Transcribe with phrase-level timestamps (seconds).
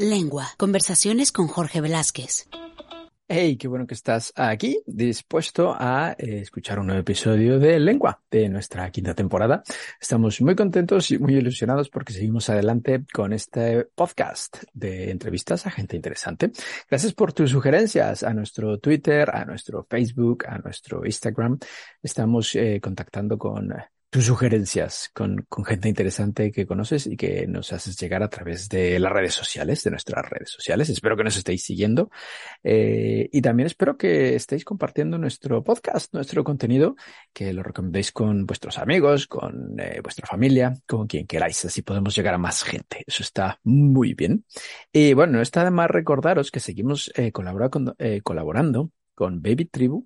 [0.00, 0.48] Lengua.
[0.56, 2.48] Conversaciones con Jorge Velázquez.
[3.28, 8.20] Hey, qué bueno que estás aquí, dispuesto a eh, escuchar un nuevo episodio de Lengua
[8.30, 9.62] de nuestra quinta temporada.
[10.00, 15.70] Estamos muy contentos y muy ilusionados porque seguimos adelante con este podcast de entrevistas a
[15.70, 16.50] gente interesante.
[16.88, 21.58] Gracias por tus sugerencias a nuestro Twitter, a nuestro Facebook, a nuestro Instagram.
[22.02, 23.70] Estamos eh, contactando con
[24.10, 28.68] tus sugerencias con, con, gente interesante que conoces y que nos haces llegar a través
[28.68, 30.88] de las redes sociales, de nuestras redes sociales.
[30.88, 32.10] Espero que nos estéis siguiendo
[32.64, 36.96] eh, y también espero que estéis compartiendo nuestro podcast, nuestro contenido,
[37.32, 41.64] que lo recomendéis con vuestros amigos, con eh, vuestra familia, con quien queráis.
[41.64, 43.04] Así podemos llegar a más gente.
[43.06, 44.44] Eso está muy bien.
[44.92, 49.66] Y bueno, no está de más recordaros que seguimos eh, colaborando, con, colaborando con Baby
[49.66, 50.04] Tribu,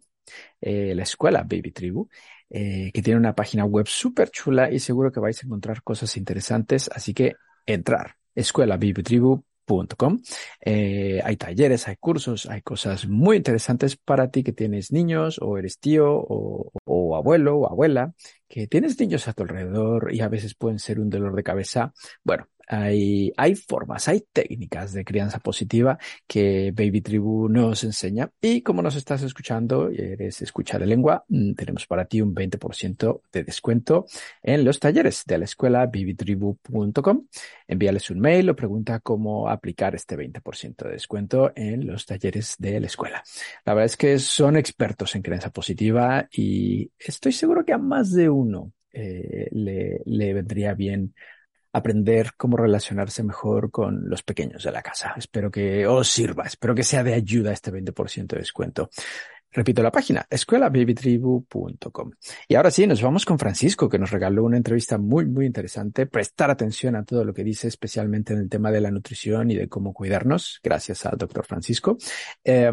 [0.60, 2.08] la escuela Baby Tribu,
[2.50, 6.16] eh, que tiene una página web súper chula y seguro que vais a encontrar cosas
[6.16, 6.90] interesantes.
[6.92, 7.34] Así que
[7.66, 10.20] entrar, escuelabibitribu.com.
[10.60, 15.56] Eh, hay talleres, hay cursos, hay cosas muy interesantes para ti que tienes niños o
[15.58, 18.12] eres tío o, o abuelo o abuela,
[18.48, 21.92] que tienes niños a tu alrededor y a veces pueden ser un dolor de cabeza.
[22.22, 28.30] Bueno, hay, hay formas, hay técnicas de crianza positiva que Baby Tribu nos enseña.
[28.40, 32.34] Y como nos estás escuchando y eres escuchar de lengua, mm, tenemos para ti un
[32.34, 34.06] 20% de descuento
[34.42, 37.26] en los talleres de la escuela babytribu.com.
[37.66, 42.80] Envíales un mail o pregunta cómo aplicar este 20% de descuento en los talleres de
[42.80, 43.22] la escuela.
[43.64, 48.12] La verdad es que son expertos en crianza positiva y estoy seguro que a más
[48.12, 51.14] de uno eh, le, le vendría bien
[51.74, 55.12] aprender cómo relacionarse mejor con los pequeños de la casa.
[55.16, 58.90] Espero que os sirva, espero que sea de ayuda este 20% de descuento.
[59.50, 62.10] Repito la página, escuelababytribu.com.
[62.48, 66.06] Y ahora sí, nos vamos con Francisco, que nos regaló una entrevista muy, muy interesante.
[66.06, 69.54] Prestar atención a todo lo que dice, especialmente en el tema de la nutrición y
[69.54, 70.60] de cómo cuidarnos.
[70.62, 71.96] Gracias al doctor Francisco.
[72.42, 72.72] Eh,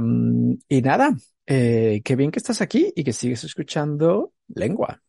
[0.68, 5.02] y nada, eh, qué bien que estás aquí y que sigues escuchando lengua.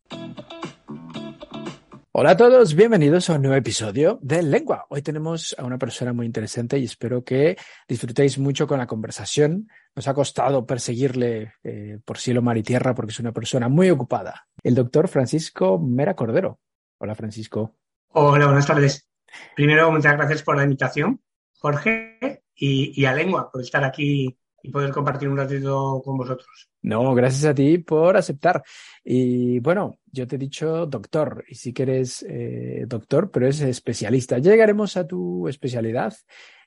[2.15, 4.85] Hola a todos, bienvenidos a un nuevo episodio de Lengua.
[4.89, 7.57] Hoy tenemos a una persona muy interesante y espero que
[7.87, 9.67] disfrutéis mucho con la conversación.
[9.95, 13.89] Nos ha costado perseguirle eh, por cielo, mar y tierra porque es una persona muy
[13.89, 14.45] ocupada.
[14.61, 16.59] El doctor Francisco Mera Cordero.
[16.99, 17.77] Hola Francisco.
[18.09, 19.09] Hola, buenas tardes.
[19.55, 21.19] Primero, muchas gracias por la invitación,
[21.57, 26.69] Jorge, y, y a Lengua por estar aquí y poder compartir un ratito con vosotros.
[26.81, 28.63] No, gracias a ti por aceptar.
[29.03, 33.61] Y bueno, yo te he dicho doctor, y sí que eres eh, doctor, pero eres
[33.61, 34.39] especialista.
[34.39, 36.13] Llegaremos a tu especialidad.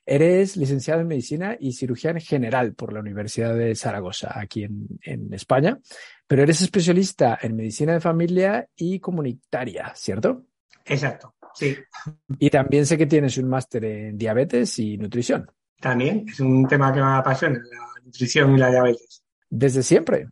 [0.05, 5.33] Eres licenciado en medicina y cirugía general por la Universidad de Zaragoza, aquí en, en
[5.33, 5.79] España,
[6.25, 10.45] pero eres especialista en medicina de familia y comunitaria, ¿cierto?
[10.85, 11.75] Exacto, sí.
[12.39, 15.51] Y también sé que tienes un máster en diabetes y nutrición.
[15.79, 19.23] También, es un tema que me apasiona, la nutrición y la diabetes.
[19.49, 20.27] ¿Desde siempre?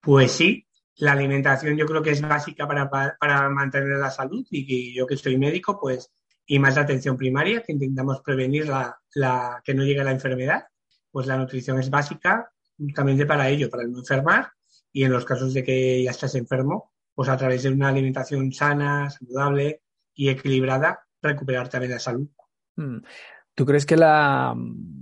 [0.00, 0.66] Pues sí,
[0.96, 4.92] la alimentación yo creo que es básica para, para, para, mantener la salud y que
[4.92, 6.10] yo que soy médico, pues,
[6.46, 10.64] y más la atención primaria, que intentamos prevenir la, la, que no llegue la enfermedad,
[11.10, 12.50] pues la nutrición es básica
[12.94, 14.50] también para ello, para no enfermar
[14.92, 18.52] y en los casos de que ya estás enfermo, pues a través de una alimentación
[18.52, 19.82] sana, saludable
[20.14, 22.28] y equilibrada, recuperar también la salud.
[22.76, 22.98] Mm.
[23.54, 24.56] ¿Tú crees que la,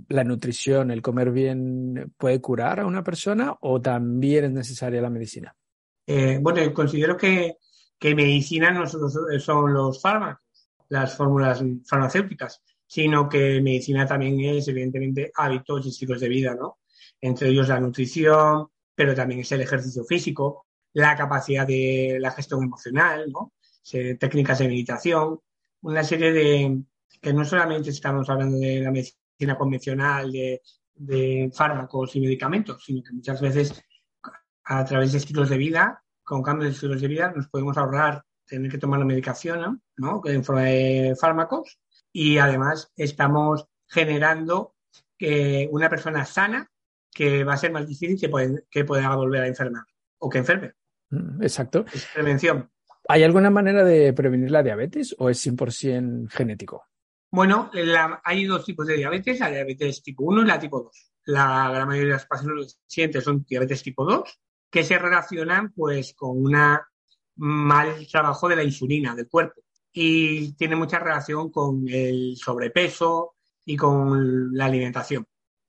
[0.09, 5.09] la, nutrición, el comer bien, puede curar a una persona o también es necesaria la
[5.09, 5.55] medicina?
[6.05, 7.57] Eh, bueno, considero que,
[7.97, 15.31] que medicina no son los fármacos, las fórmulas farmacéuticas, sino que medicina también es, evidentemente,
[15.33, 16.79] hábitos y estilos de vida, ¿no?
[17.21, 22.63] Entre ellos la nutrición, pero también es el ejercicio físico, la capacidad de la gestión
[22.63, 23.53] emocional, ¿no?
[24.19, 25.39] técnicas de meditación,
[25.81, 26.83] una serie de,
[27.21, 30.61] que no solamente estamos hablando de la medicina convencional, de,
[30.95, 33.83] de fármacos y medicamentos, sino que muchas veces
[34.63, 38.23] a través de estilos de vida, con cambios de estilos de vida, nos podemos ahorrar
[38.45, 40.21] tener que tomar la medicación, ¿no?
[40.25, 41.79] En forma de fármacos.
[42.11, 44.75] Y además estamos generando
[45.17, 46.69] que una persona sana
[47.13, 49.83] que va a ser más difícil que, puede, que pueda volver a enfermar
[50.19, 50.73] o que enferme.
[51.09, 51.85] Mm, exacto.
[51.93, 52.69] Es prevención.
[53.07, 56.85] ¿Hay alguna manera de prevenir la diabetes o es 100% genético?
[57.33, 57.71] Bueno,
[58.25, 61.11] hay dos tipos de diabetes, la diabetes tipo 1 y la tipo 2.
[61.27, 64.39] La gran mayoría de las pacientes son diabetes tipo 2,
[64.69, 66.57] que se relacionan pues con un
[67.37, 69.61] mal trabajo de la insulina del cuerpo
[69.93, 75.25] y tiene mucha relación con el sobrepeso y con la alimentación.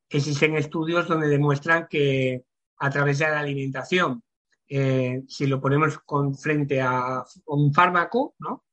[0.09, 2.43] Existen estudios donde demuestran que
[2.79, 4.25] a través de la alimentación,
[4.69, 8.65] eh, si lo ponemos con frente a un fármaco, ¿no?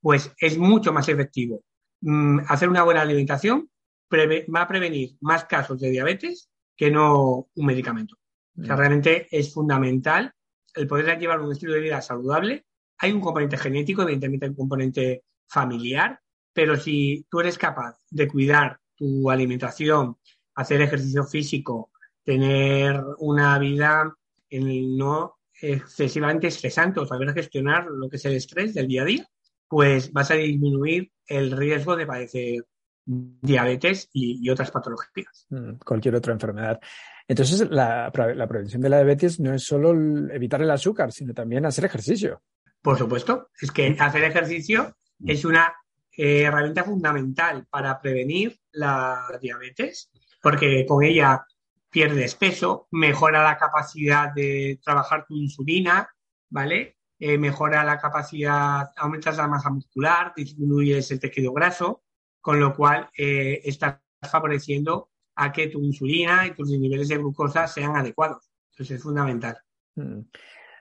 [0.00, 1.62] pues es mucho más efectivo
[2.00, 3.68] Mm, hacer una buena alimentación
[4.12, 8.16] va a prevenir más casos de diabetes que no un medicamento.
[8.58, 10.32] O sea, realmente es fundamental
[10.74, 12.66] el poder llevar un estilo de vida saludable.
[12.98, 16.20] Hay un componente genético, evidentemente hay un componente familiar,
[16.52, 20.16] pero si tú eres capaz de cuidar tu alimentación,
[20.54, 21.90] hacer ejercicio físico,
[22.24, 24.16] tener una vida
[24.50, 29.28] no excesivamente estresante o saber gestionar lo que es el estrés del día a día,
[29.68, 32.64] pues vas a disminuir el riesgo de padecer
[33.08, 35.46] diabetes y, otras patologías.
[35.50, 36.78] Mm, cualquier otra enfermedad.
[37.26, 39.92] Entonces, la, prevención de la diabetes no es solo
[40.30, 42.42] evitar el azúcar, sino también hacer ejercicio.
[42.82, 45.74] Por supuesto, es que hacer ejercicio es una
[46.16, 50.10] eh, herramienta fundamental para prevenir la diabetes,
[50.42, 51.44] porque con ella
[51.90, 56.08] pierdes peso, mejora la capacidad de trabajar tu insulina,
[56.50, 56.97] ¿vale?
[57.20, 62.04] Eh, mejora la capacidad, aumentas la masa muscular, disminuyes el tejido graso,
[62.40, 67.66] con lo cual eh, estás favoreciendo a que tu insulina y tus niveles de glucosa
[67.66, 68.48] sean adecuados.
[68.76, 69.58] Eso es fundamental.
[69.96, 70.20] Mm.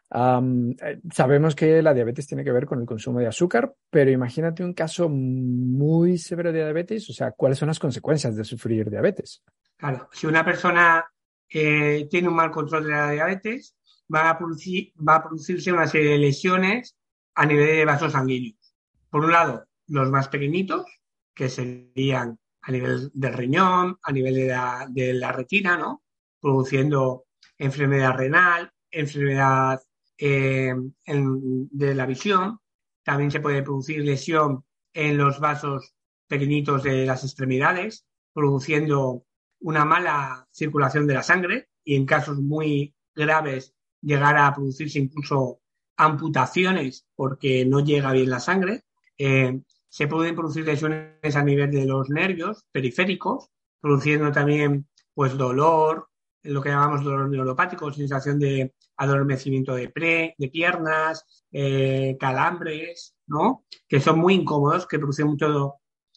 [0.09, 4.63] Eh, sabemos que la diabetes tiene que ver con el consumo de azúcar, pero imagínate
[4.63, 9.43] un caso muy severo de diabetes, o sea, ¿cuáles son las consecuencias de sufrir diabetes?
[9.75, 11.03] Claro, si una persona
[11.49, 13.76] tiene un mal control de la diabetes,
[14.13, 16.95] va a, producir, va a producirse una serie de lesiones
[17.35, 18.75] a nivel de vasos sanguíneos.
[19.09, 20.85] Por un lado, los más pequeñitos,
[21.33, 26.03] que serían a nivel del riñón, a nivel de la, retina, ¿no?
[26.41, 27.25] Produciendo
[27.57, 29.81] enfermedad renal, enfermedad
[30.17, 30.73] eh,
[31.05, 32.59] de la visión.
[33.03, 35.93] También se puede producir lesión en los vasos
[36.27, 39.23] pequeñitos de las extremidades, produciendo
[39.59, 43.73] una mala circulación de la sangre y en casos muy graves
[44.07, 45.59] llegar a producirse incluso
[45.97, 48.83] amputaciones porque no llega bien la sangre.
[49.17, 49.59] Eh,
[49.89, 53.49] se pueden producir lesiones a nivel de los nervios periféricos,
[53.81, 56.07] produciendo también pues dolor,
[56.43, 63.65] lo que llamamos dolor neuropático, sensación de adormecimiento de, pre, de piernas, eh, calambres, ¿no?
[63.87, 65.75] Que son muy incómodos, que producen mucho,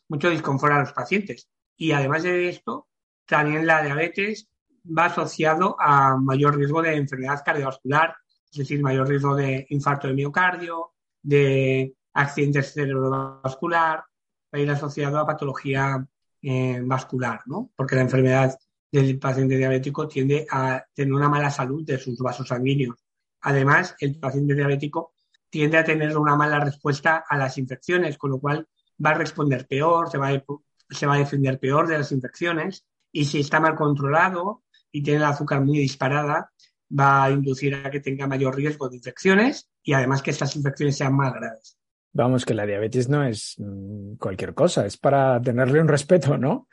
[0.08, 1.48] mucho disconfort a los pacientes.
[1.76, 2.88] Y además de esto,
[3.26, 4.48] también la diabetes
[4.84, 8.14] va asociado a mayor riesgo de enfermedad cardiovascular,
[8.50, 10.92] es decir, mayor riesgo de infarto de miocardio,
[11.22, 16.06] de accidentes cerebrovascular, va a ir asociado a patología
[16.42, 17.70] eh, vascular, ¿no?
[17.76, 18.58] Porque la enfermedad
[18.90, 22.96] del paciente diabético tiende a tener una mala salud de sus vasos sanguíneos.
[23.42, 25.12] Además, el paciente diabético
[25.48, 28.68] tiende a tener una mala respuesta a las infecciones, con lo cual
[29.04, 30.44] va a responder peor, se va a,
[30.90, 34.62] se va a defender peor de las infecciones y si está mal controlado,
[34.92, 36.50] y tiene el azúcar muy disparada,
[36.98, 40.96] va a inducir a que tenga mayor riesgo de infecciones y además que estas infecciones
[40.96, 41.78] sean más graves.
[42.12, 46.68] Vamos, que la diabetes no es mm, cualquier cosa, es para tenerle un respeto, ¿no?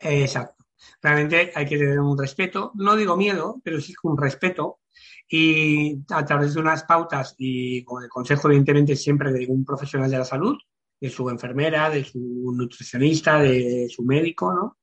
[0.00, 0.64] Exacto.
[1.00, 4.80] Realmente hay que tener un respeto, no digo miedo, pero sí un respeto
[5.28, 10.10] y a través de unas pautas y con el consejo evidentemente siempre de un profesional
[10.10, 10.56] de la salud,
[11.00, 14.78] de su enfermera, de su nutricionista, de su médico, ¿no?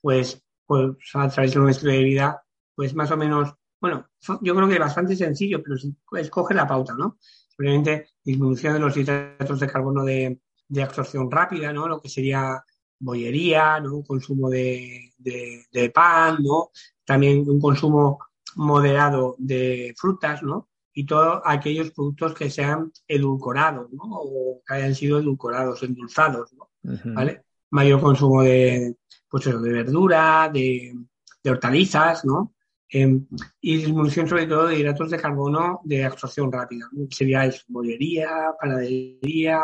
[0.00, 2.42] Pues pues a través de un estilo de vida,
[2.74, 4.08] pues más o menos, bueno,
[4.42, 7.18] yo creo que bastante sencillo, pero si escoge la pauta, ¿no?
[7.48, 11.88] Simplemente disminución de los hidratos de carbono de, de absorción rápida, ¿no?
[11.88, 12.62] Lo que sería
[12.98, 14.02] bollería, ¿no?
[14.02, 16.70] Consumo de, de, pan, ¿no?
[17.04, 18.18] También un consumo
[18.56, 20.68] moderado de frutas, ¿no?
[20.92, 24.02] Y todos aquellos productos que sean edulcorados, ¿no?
[24.04, 26.70] O que hayan sido edulcorados, endulzados, ¿no?
[27.14, 27.45] ¿Vale?
[27.70, 28.96] Mayor consumo de,
[29.28, 30.94] pues de verdura, de,
[31.44, 32.54] hortalizas, ¿no?
[32.88, 33.26] Em,
[33.60, 36.88] y disminución sobre todo de hidratos de carbono de absorción rápida.
[37.10, 38.28] Sería eso, bollería,
[38.60, 39.60] panadería,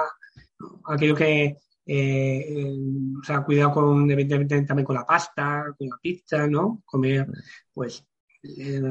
[0.86, 2.76] aquello que, eh,
[3.24, 6.82] sea, cuidado con, evidentemente, también con la pasta, con la pizza, ¿no?
[6.84, 7.26] Comer,
[7.72, 8.04] pues,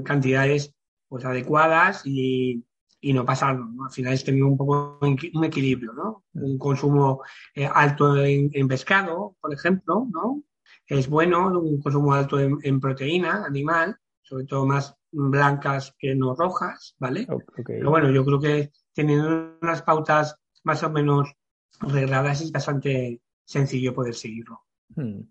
[0.03, 0.73] cantidades,
[1.07, 2.63] pues, adecuadas y,
[3.01, 3.85] y no pasarlo, ¿no?
[3.85, 6.23] Al final es tener un poco un equilibrio, ¿no?
[6.33, 7.21] Un consumo
[7.55, 10.43] eh, alto en, en, pescado, por ejemplo, ¿no?
[10.91, 16.95] es bueno, un consumo alto en, proteína animal, sobre todo más blancas que no rojas,
[16.99, 17.25] ¿vale?
[17.65, 21.31] Pero bueno, yo creo que teniendo unas pautas más o menos
[21.79, 24.63] regladas es bastante sencillo poder seguirlo.
[24.93, 25.21] Hmm.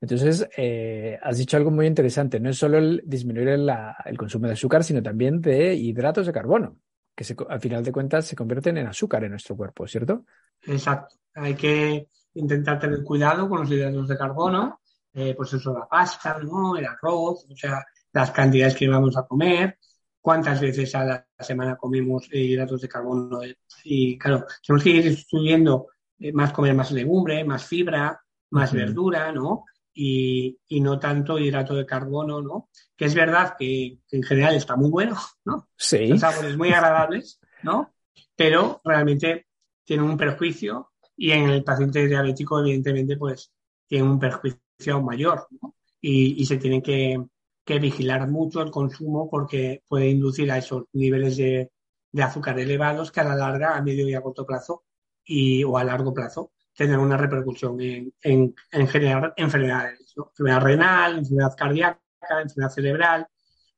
[0.00, 2.40] Entonces, eh, has dicho algo muy interesante.
[2.40, 3.70] No es solo el disminuir el,
[4.04, 6.76] el, consumo de azúcar, sino también de hidratos de carbono,
[7.14, 10.24] que se, al final de cuentas se convierten en azúcar en nuestro cuerpo, ¿cierto?
[10.62, 11.16] Exacto.
[11.34, 14.80] Hay que intentar tener cuidado con los hidratos de carbono,
[15.12, 16.76] eh, pues eso, la pasta, ¿no?
[16.76, 19.78] El arroz, o sea, las cantidades que vamos a comer,
[20.20, 23.40] cuántas veces a la semana comemos eh, hidratos de carbono.
[23.84, 29.30] Y claro, tenemos que ir subiendo eh, más comer más legumbre, más fibra, más verdura,
[29.32, 29.64] ¿no?
[29.96, 32.68] Y, y, no tanto hidrato de carbono, ¿no?
[32.96, 35.68] Que es verdad que, que, en general está muy bueno, ¿no?
[35.76, 36.08] Sí.
[36.08, 37.94] Son sabores muy agradables, ¿no?
[38.34, 39.46] Pero realmente
[39.84, 43.52] tiene un perjuicio y en el paciente diabético, evidentemente, pues
[43.86, 44.58] tiene un perjuicio
[44.94, 45.76] aún mayor, ¿no?
[46.00, 47.22] Y, y se tiene que,
[47.64, 51.70] que, vigilar mucho el consumo porque puede inducir a esos niveles de,
[52.12, 54.84] de azúcar elevados que a la larga, a medio y a corto plazo
[55.24, 60.28] y, o a largo plazo, tener una repercusión en, en, en generar enfermedades, ¿no?
[60.30, 62.00] enfermedad renal, enfermedad cardíaca,
[62.42, 63.26] enfermedad cerebral,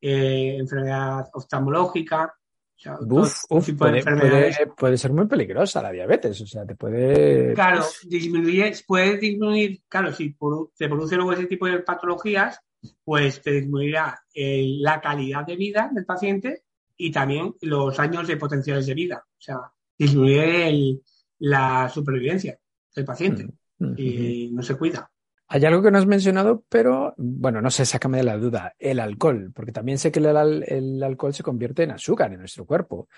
[0.01, 2.35] eh, enfermedad oftalmológica.
[2.79, 6.75] O sea, Uf, uf, puede, puede, puede, ser muy peligrosa la diabetes, o sea, te
[6.75, 7.55] puede...
[7.55, 10.37] Claro, disminuye, puede disminuir, claro, si
[10.75, 12.61] se produce luego ese tipo de patologías,
[13.03, 16.65] pues te disminuirá eh, la calidad de vida del paciente
[16.99, 19.25] y también los años de potenciales de vida.
[19.27, 19.59] O sea,
[19.99, 21.03] disminuye el,
[21.39, 22.59] la supervivencia
[22.97, 23.47] del paciente
[23.79, 25.11] mm, y no se cuida.
[25.49, 28.75] Hay algo que no has mencionado, pero bueno, no sé, sácame de la duda.
[28.79, 32.67] El alcohol, porque también sé que el, el alcohol se convierte en azúcar en nuestro
[32.67, 33.09] cuerpo.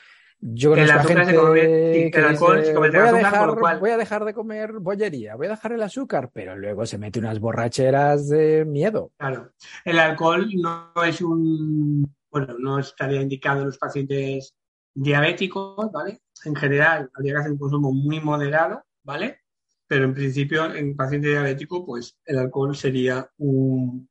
[0.40, 3.12] Yo el conozco a gente se convierte, que el alcohol dice, se convierte voy, a
[3.12, 6.30] dejar, con lo cual- voy a dejar de comer bollería, voy a dejar el azúcar,
[6.32, 9.10] pero luego se mete unas borracheras de miedo.
[9.16, 9.50] Claro,
[9.84, 14.54] el alcohol no es un, bueno, no estaría indicado en los pacientes
[14.94, 16.20] diabéticos, ¿vale?
[16.44, 19.40] En general, habría que hacer un consumo muy moderado, ¿vale?
[19.88, 24.08] Pero en principio, en paciente diabético, pues el alcohol sería un,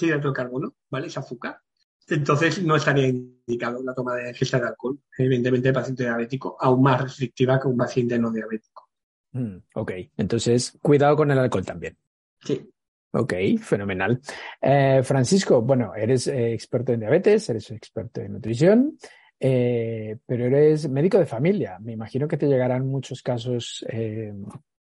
[0.00, 1.06] hidrato de carbono, ¿vale?
[1.06, 1.58] Es azúcar.
[2.06, 4.98] Entonces no estaría indicado la toma de ingesta de alcohol.
[5.16, 8.90] Evidentemente, el paciente diabético aún más restrictiva que un paciente no diabético.
[9.32, 11.96] Mm, ok, entonces cuidado con el alcohol también.
[12.40, 12.70] Sí.
[13.12, 14.20] Ok, fenomenal.
[14.60, 18.98] Eh, Francisco, bueno, eres eh, experto en diabetes, eres experto en nutrición,
[19.40, 21.78] eh, pero eres médico de familia.
[21.80, 23.84] Me imagino que te llegarán muchos casos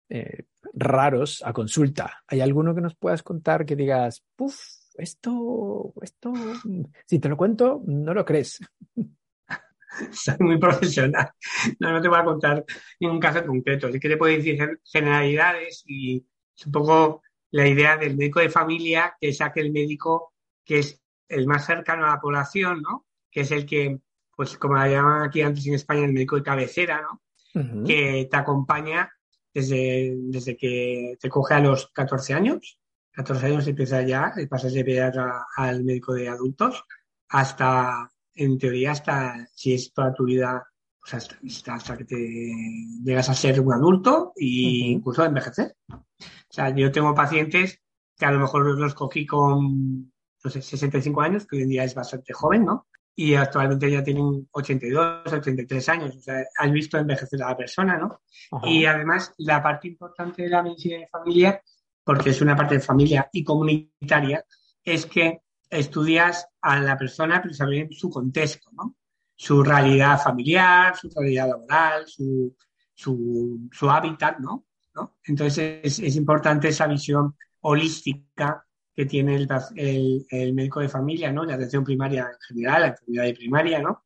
[0.08, 2.22] eh, raros a consulta.
[2.26, 4.58] ¿Hay alguno que nos puedas contar que digas, puf,
[4.94, 6.32] esto, esto,
[7.06, 8.60] si te lo cuento, no lo crees?
[10.12, 11.30] soy muy profesional.
[11.78, 12.64] No, no te voy a contar
[13.00, 13.90] ningún caso concreto.
[13.90, 16.24] Sí que te puedo decir generalidades y
[16.56, 20.34] es un poco la idea del médico de familia, que es aquel médico
[20.64, 23.06] que es el más cercano a la población, ¿no?
[23.30, 23.98] Que es el que,
[24.36, 27.22] pues como la llaman aquí antes en España, el médico de cabecera, ¿no?
[27.84, 29.10] Que te acompaña
[29.58, 32.78] desde, desde que te coge a los 14 años.
[33.12, 36.84] 14 años empieza ya, pasas de pediatra al médico de adultos,
[37.28, 40.64] hasta, en teoría, hasta, si es toda tu vida,
[41.00, 42.16] pues hasta, hasta, hasta que te
[43.04, 44.46] llegas a ser un adulto e
[44.94, 45.76] incluso a envejecer.
[45.90, 47.80] O sea, yo tengo pacientes
[48.16, 50.12] que a lo mejor los cogí con,
[50.44, 52.86] no sé, 65 años, que hoy en día es bastante joven, ¿no?
[53.20, 56.14] Y actualmente ya tienen 82, 83 años.
[56.14, 58.20] O sea, has visto envejecer a la persona, ¿no?
[58.52, 58.68] Ajá.
[58.68, 61.60] Y además, la parte importante de la medicina de familia,
[62.04, 64.44] porque es una parte de familia y comunitaria,
[64.84, 68.94] es que estudias a la persona, pero también su contexto, ¿no?
[69.34, 72.54] Su realidad familiar, su realidad laboral, su,
[72.94, 74.66] su, su hábitat, ¿no?
[74.94, 75.16] ¿no?
[75.24, 78.64] Entonces, es, es importante esa visión holística
[78.98, 79.36] que tiene
[79.76, 81.44] el, el, médico de familia, ¿no?
[81.44, 84.02] La atención primaria en general, la enfermedad de primaria, ¿no?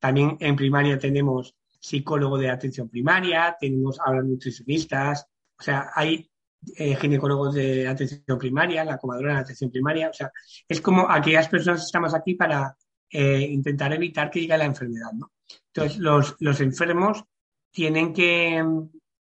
[0.00, 6.28] También en primaria tenemos psicólogo de atención primaria, tenemos ahora nutricionistas, o sea, hay
[6.76, 10.32] eh, ginecólogos de atención primaria, la comadrona de atención primaria, o sea,
[10.66, 12.76] es como aquellas personas que estamos aquí para
[13.10, 15.30] eh, intentar evitar que llegue la enfermedad, ¿no?
[15.68, 17.22] Entonces, los, los enfermos
[17.70, 18.60] tienen que,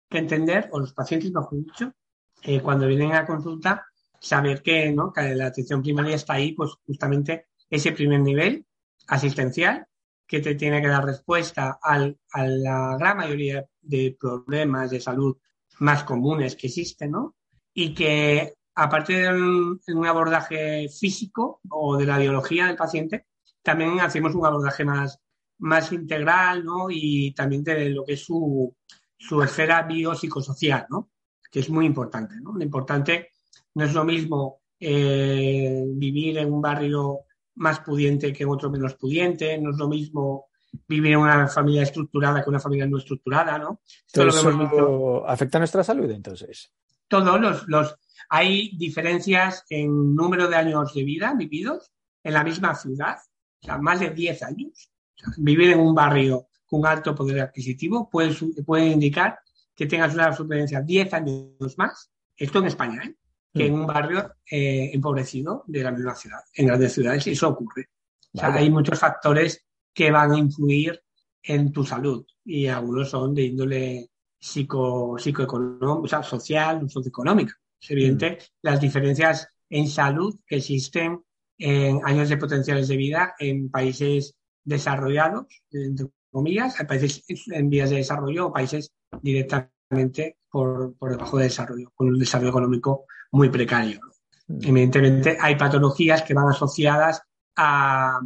[0.08, 1.92] que, entender, o los pacientes, mejor dicho,
[2.44, 3.84] eh, cuando vienen a consulta,
[4.20, 5.12] saber que, ¿no?
[5.12, 8.66] que la atención primaria está ahí, pues justamente ese primer nivel
[9.08, 9.86] asistencial
[10.26, 15.36] que te tiene que dar respuesta al, a la gran mayoría de problemas de salud
[15.78, 17.36] más comunes que existen, ¿no?
[17.72, 23.26] Y que aparte de un, un, abordaje físico o de la biología del paciente,
[23.62, 25.18] también hacemos un abordaje más,
[25.58, 26.88] más integral, ¿no?
[26.90, 28.74] Y también de lo que es su,
[29.16, 31.10] su esfera biopsicosocial, ¿no?
[31.50, 32.52] Que es muy importante, ¿no?
[32.52, 33.30] Lo importante
[33.78, 37.20] no es lo mismo eh, vivir en un barrio
[37.54, 40.48] más pudiente que en otro menos pudiente, no es lo mismo
[40.88, 43.80] vivir en una familia estructurada que una familia no estructurada, ¿no?
[44.12, 46.72] Todo eso afecta a nuestra salud, entonces.
[47.06, 47.96] todos los, los,
[48.28, 51.92] hay diferencias en número de años de vida vividos
[52.24, 53.16] en la misma ciudad,
[53.62, 54.90] o sea, más de 10 años.
[55.36, 58.34] vivir en un barrio con alto poder adquisitivo puede,
[58.66, 59.38] puede indicar
[59.76, 63.14] que tengas una supervivencia 10 años más, esto en España, ¿eh?
[63.52, 63.80] Que en mm.
[63.80, 66.40] un barrio eh, empobrecido de la misma ciudad.
[66.54, 67.88] En grandes ciudades eso ocurre.
[68.32, 71.00] O sea, hay muchos factores que van a influir
[71.42, 77.54] en tu salud y algunos son de índole psico, psicoeconómica, o sea, social socioeconómica.
[77.80, 78.44] Es evidente mm.
[78.62, 81.22] las diferencias en salud que existen
[81.58, 87.90] en años de potenciales de vida en países desarrollados, entre comillas, hay países en vías
[87.90, 93.50] de desarrollo o países directamente por, por debajo de desarrollo, con un desarrollo económico muy
[93.50, 94.00] precario.
[94.46, 94.58] Mm.
[94.62, 97.22] Evidentemente hay patologías que van asociadas
[97.56, 98.20] a,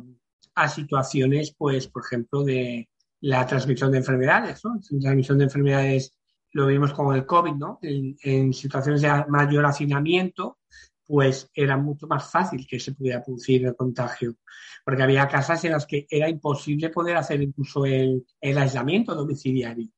[0.55, 2.89] a situaciones, pues, por ejemplo, de
[3.21, 4.75] la transmisión de enfermedades, ¿no?
[4.91, 6.15] La transmisión de enfermedades
[6.53, 7.79] lo vimos con el COVID, ¿no?
[7.83, 10.59] En, situaciones de mayor hacinamiento,
[11.07, 14.37] pues era mucho más fácil que se pudiera producir el contagio,
[14.85, 19.89] porque había casas en las que era imposible poder hacer incluso el, el aislamiento domiciliario.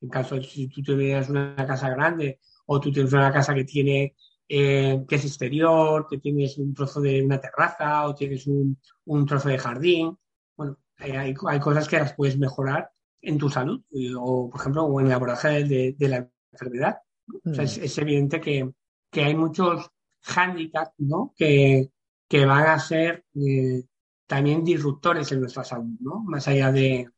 [0.00, 3.64] En caso de si tú tuvieras una casa grande o tú tienes una casa que
[3.64, 4.14] tiene
[4.52, 9.24] eh, que es exterior, que tienes un trozo de una terraza o tienes un, un
[9.24, 10.18] trozo de jardín.
[10.56, 12.90] Bueno, hay, hay, cosas que las puedes mejorar
[13.20, 13.80] en tu salud
[14.18, 16.98] o, por ejemplo, en el abordaje de, de, la enfermedad.
[17.44, 17.84] O sea, es, mm.
[17.84, 18.68] es, evidente que,
[19.08, 19.88] que, hay muchos
[20.22, 21.32] hándicaps ¿no?
[21.36, 21.92] que,
[22.28, 23.84] que van a ser eh,
[24.26, 26.24] también disruptores en nuestra salud, ¿no?
[26.24, 27.08] más allá de,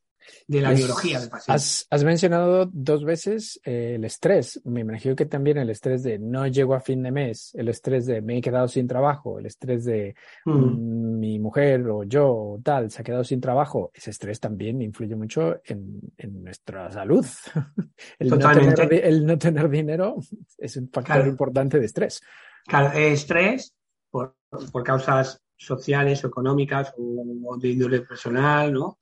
[0.47, 1.53] de la biología del paciente.
[1.53, 4.61] Has, has mencionado dos veces eh, el estrés.
[4.65, 8.07] Me imagino que también el estrés de no llego a fin de mes, el estrés
[8.07, 10.15] de me he quedado sin trabajo, el estrés de
[10.45, 10.53] mm.
[10.53, 13.91] Mm, mi mujer o yo o tal se ha quedado sin trabajo.
[13.95, 17.27] Ese estrés también influye mucho en, en nuestra salud.
[18.19, 20.17] el, no tener, el, no tener, dinero
[20.59, 22.21] es un factor importante de estrés.
[22.67, 23.75] Claro, estrés
[24.11, 24.37] por,
[24.71, 28.99] por causas sociales económicas o de índole personal, ¿no?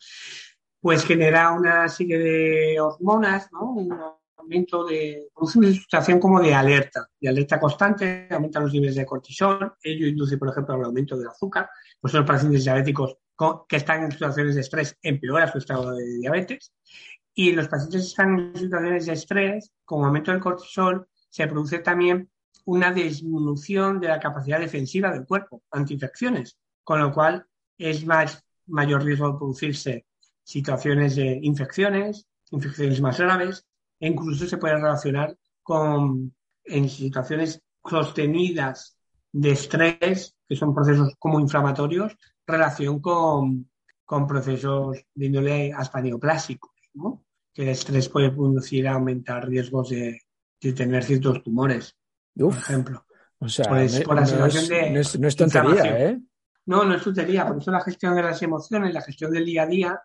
[0.80, 3.72] Pues genera una serie de hormonas, ¿no?
[3.72, 3.96] Un
[4.36, 9.06] aumento de, produce una situación como de alerta, de alerta constante, aumenta los niveles de
[9.06, 11.68] cortisol, ello induce, por ejemplo, al aumento del azúcar,
[12.00, 13.16] pues los pacientes diabéticos
[13.68, 16.72] que están en situaciones de estrés empeora su estado de diabetes,
[17.34, 21.78] y los pacientes que están en situaciones de estrés, con aumento del cortisol, se produce
[21.78, 22.28] también
[22.64, 27.46] una disminución de la capacidad defensiva del cuerpo ante infecciones, con lo cual
[27.78, 30.06] es más mayor riesgo de producirse
[30.50, 33.64] situaciones de infecciones, infecciones más graves,
[34.00, 36.34] e incluso se puede relacionar con
[36.64, 38.98] en situaciones sostenidas
[39.30, 43.70] de estrés, que son procesos como inflamatorios, relación con,
[44.04, 47.24] con procesos de índole aspaneoplásicos, ¿no?
[47.54, 50.20] que el estrés puede producir aumentar riesgos de,
[50.60, 51.96] de tener ciertos tumores,
[52.34, 53.06] por ejemplo.
[53.38, 56.20] O sea, pues, por la situación de no es, no es tontería, ¿eh?
[56.66, 57.46] No, no es tontería.
[57.46, 60.00] Por eso la gestión de las emociones, la gestión del día a día,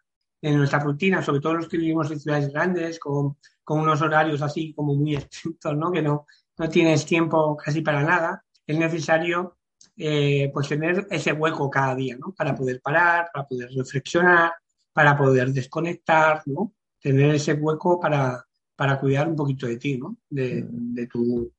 [0.45, 4.43] en nuestra rutina, sobre todo los que vivimos en ciudades grandes, con, con unos horarios
[4.43, 5.91] así como muy estrictos, ¿no?
[5.91, 6.27] que no,
[6.59, 9.57] no tienes tiempo casi para nada, es necesario
[9.97, 12.31] eh, pues tener ese hueco cada día, ¿no?
[12.33, 14.51] Para poder parar, para poder reflexionar,
[14.93, 16.73] para poder desconectar, ¿no?
[17.01, 20.17] Tener ese hueco para, para cuidar un poquito de ti, ¿no?
[20.29, 21.51] De, de tu,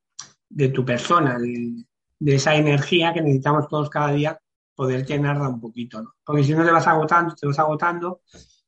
[0.48, 1.84] de tu persona, de,
[2.20, 4.38] de, esa energía que necesitamos todos cada día,
[4.76, 6.14] poder llenarla un poquito, ¿no?
[6.24, 8.20] Porque si no te vas agotando, te vas agotando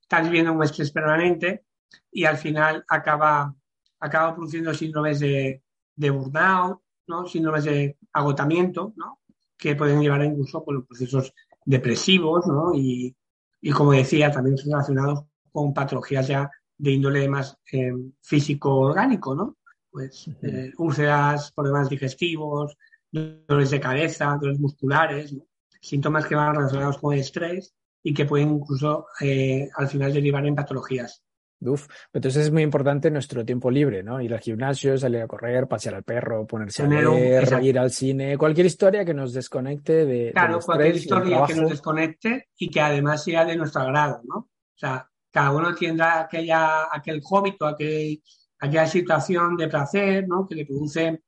[0.09, 1.65] estás viviendo un estrés permanente
[2.11, 3.53] y al final acaba,
[3.99, 5.61] acaba produciendo síndromes de,
[5.95, 7.27] de burnout, ¿no?
[7.27, 9.19] síndromes de agotamiento, ¿no?
[9.55, 11.31] que pueden llevar incluso por los procesos
[11.63, 12.73] depresivos ¿no?
[12.73, 13.15] y,
[13.61, 19.57] y, como decía, también relacionados con patologías ya de índole más eh, físico-orgánico, ¿no?
[19.91, 22.77] Pues eh, úlceras, problemas digestivos,
[23.11, 25.43] dolores de cabeza, dolores musculares, ¿no?
[25.81, 30.45] síntomas que van relacionados con el estrés y que pueden incluso eh, al final derivar
[30.45, 31.23] en patologías.
[31.61, 34.21] Uf, entonces es muy importante nuestro tiempo libre, ¿no?
[34.21, 38.37] Ir al gimnasio, salir a correr, pasear al perro, ponerse a leer, ir al cine,
[38.37, 40.31] cualquier historia que nos desconecte de.
[40.31, 44.37] Claro, cualquier historia que nos desconecte y que además sea de nuestro agrado, ¿no?
[44.37, 48.23] O sea, cada uno tendrá aquella, aquel hobby o aquel,
[48.59, 50.47] aquella situación de placer, ¿no?
[50.47, 51.23] Que le produce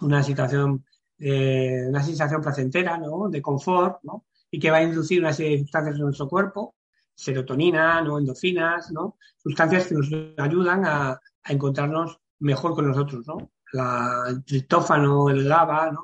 [0.00, 0.82] una situación,
[1.18, 3.28] eh, una sensación placentera, ¿no?
[3.28, 4.24] De confort, ¿no?
[4.54, 6.76] Y que va a inducir una serie de sustancias en nuestro cuerpo,
[7.12, 8.20] serotonina, ¿no?
[8.20, 9.18] endorfinas, ¿no?
[9.36, 13.26] sustancias que nos ayudan a, a encontrarnos mejor con nosotros.
[13.26, 13.50] ¿no?
[13.72, 16.02] La, el triptófano, el GABA, ¿no?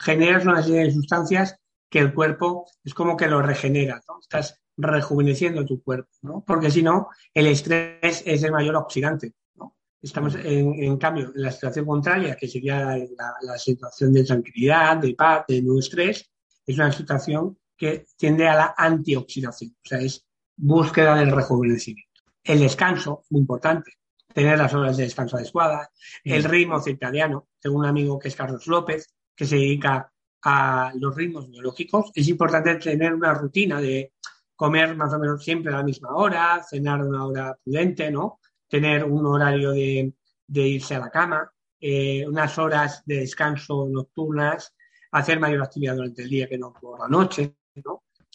[0.00, 1.54] generas una serie de sustancias
[1.90, 4.20] que el cuerpo es como que lo regenera, ¿no?
[4.22, 6.42] estás rejuveneciendo tu cuerpo, ¿no?
[6.46, 9.34] porque si no, el estrés es el mayor oxidante.
[9.56, 9.76] ¿no?
[10.00, 14.96] Estamos, en, en, cambio, en la situación contraria, que sería la, la, situación de tranquilidad,
[14.96, 16.30] de paz, de no estrés,
[16.66, 22.22] es una situación que tiende a la antioxidación, o sea, es búsqueda del rejuvenecimiento.
[22.42, 23.92] El descanso, muy importante,
[24.32, 25.88] tener las horas de descanso adecuadas,
[26.22, 27.48] el ritmo circadiano.
[27.60, 30.12] Tengo un amigo que es Carlos López, que se dedica
[30.42, 32.10] a los ritmos biológicos.
[32.14, 34.12] Es importante tener una rutina de
[34.54, 38.40] comer más o menos siempre a la misma hora, cenar a una hora prudente, ¿no?
[38.68, 40.12] Tener un horario de,
[40.46, 44.74] de irse a la cama, eh, unas horas de descanso nocturnas,
[45.12, 47.56] hacer mayor actividad durante el día que no por la noche,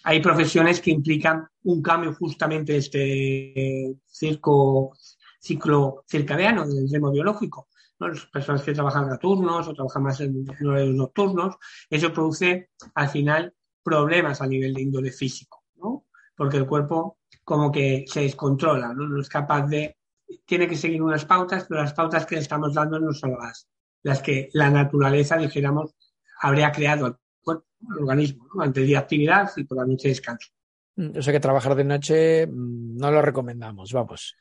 [0.03, 4.97] Hay profesiones que implican un cambio justamente de este circo,
[5.39, 7.67] ciclo circadiano del ritmo biológico.
[7.99, 11.55] Las personas que trabajan a turnos o trabajan más en, horarios nocturnos,
[11.87, 16.05] eso produce al final problemas a nivel de índole físico, ¿no?
[16.35, 19.19] Porque el cuerpo como que se descontrola, ¿no?
[19.19, 19.97] Es capaz de,
[20.45, 23.67] tiene que seguir unas pautas, pero las pautas que le estamos dando no son las,
[24.01, 25.95] las que la naturaleza, dijéramos,
[26.41, 28.61] habría creado cuerpo, al organismo, ¿no?
[28.61, 30.49] Ante el día actividad y por la noche descanso.
[30.97, 34.35] O sea que trabajar de noche no lo recomendamos, vamos.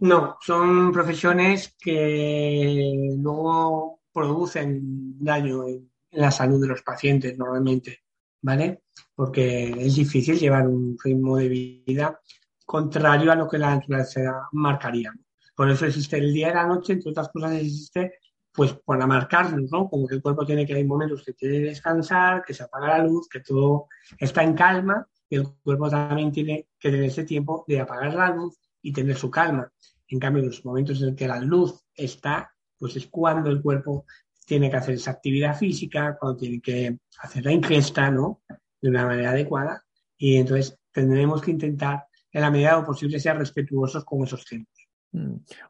[0.00, 8.04] No, son profesiones que luego producen daño en la salud de los pacientes normalmente,
[8.42, 8.82] ¿vale?
[9.14, 12.20] Porque es difícil llevar un ritmo de vida
[12.64, 15.12] contrario a lo que la naturaleza marcaría.
[15.54, 18.14] Por eso existe el día y la noche, entre otras cosas existe
[18.52, 19.88] pues para marcarnos, ¿no?
[19.88, 22.98] Como que el cuerpo tiene que hay momentos que tiene que descansar, que se apaga
[22.98, 23.86] la luz, que todo
[24.18, 28.30] está en calma y el cuerpo también tiene que tener ese tiempo de apagar la
[28.30, 29.70] luz y tener su calma.
[30.08, 34.06] En cambio, en los momentos en que la luz está, pues es cuando el cuerpo
[34.46, 38.42] tiene que hacer esa actividad física, cuando tiene que hacer la ingesta, ¿no?
[38.80, 39.84] De una manera adecuada.
[40.16, 44.44] Y entonces tendremos que intentar, en la medida de lo posible, ser respetuosos con esos
[44.46, 44.77] tiempos.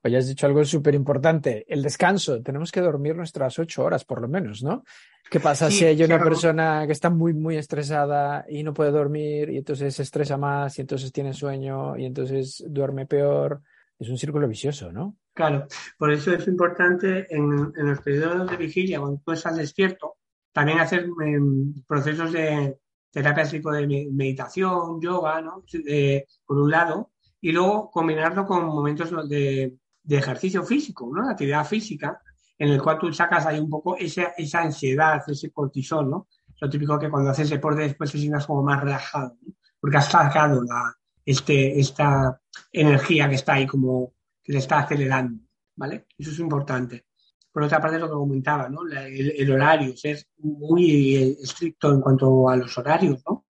[0.02, 2.42] Oye, has dicho algo súper importante, el descanso.
[2.42, 4.82] Tenemos que dormir nuestras ocho horas, por lo menos, ¿no?
[5.30, 8.90] ¿Qué pasa Sí, si hay una persona que está muy, muy estresada y no puede
[8.90, 13.60] dormir y entonces se estresa más y entonces tiene sueño y entonces duerme peor?
[13.98, 15.16] Es un círculo vicioso, ¿no?
[15.34, 15.66] Claro,
[15.98, 20.16] por eso es importante en, en los periodos de vigilia, cuando tú estás despierto,
[20.52, 22.78] también hacer em, procesos de
[23.10, 25.62] terapia de me- meditación, yoga, ¿no?
[25.86, 31.26] Eh, por un lado, y luego combinarlo con momentos de, de ejercicio físico, ¿no?
[31.26, 32.20] De actividad física,
[32.58, 36.28] en el cual tú sacas ahí un poco esa, esa ansiedad, ese cortisol, ¿no?
[36.60, 39.54] Lo típico que cuando haces deporte después te sientas como más relajado, ¿no?
[39.80, 40.92] Porque has sacado la,
[41.24, 42.40] este, esta
[42.72, 45.40] energía que está ahí como que te está acelerando,
[45.76, 46.06] ¿vale?
[46.16, 47.04] Eso es importante.
[47.52, 48.80] Por otra parte, lo que comentaba, ¿no?
[48.88, 53.46] El, el horario, ser muy estricto en cuanto a los horarios, ¿no?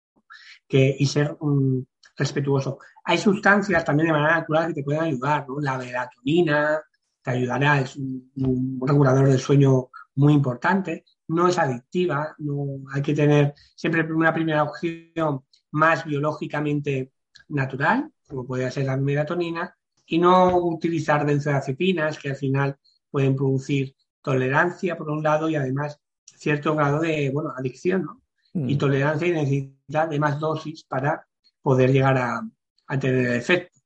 [0.67, 1.83] Que, y ser mm,
[2.17, 2.79] respetuoso.
[3.05, 5.61] Hay sustancias también de manera natural que te pueden ayudar, ¿no?
[5.61, 6.81] La melatonina
[7.23, 11.05] te ayudará, es un, un regulador del sueño muy importante.
[11.29, 17.13] No es adictiva, no hay que tener siempre una primera opción más biológicamente
[17.49, 19.77] natural, como puede ser la melatonina,
[20.07, 22.77] y no utilizar benzodiazepinas que al final
[23.11, 28.23] pueden producir tolerancia por un lado y además cierto grado de bueno, adicción ¿no?
[28.55, 28.69] Mm.
[28.69, 31.26] y tolerancia y necesidad de más dosis para
[31.67, 32.49] poder llegar a,
[32.87, 33.81] a tener el efecto.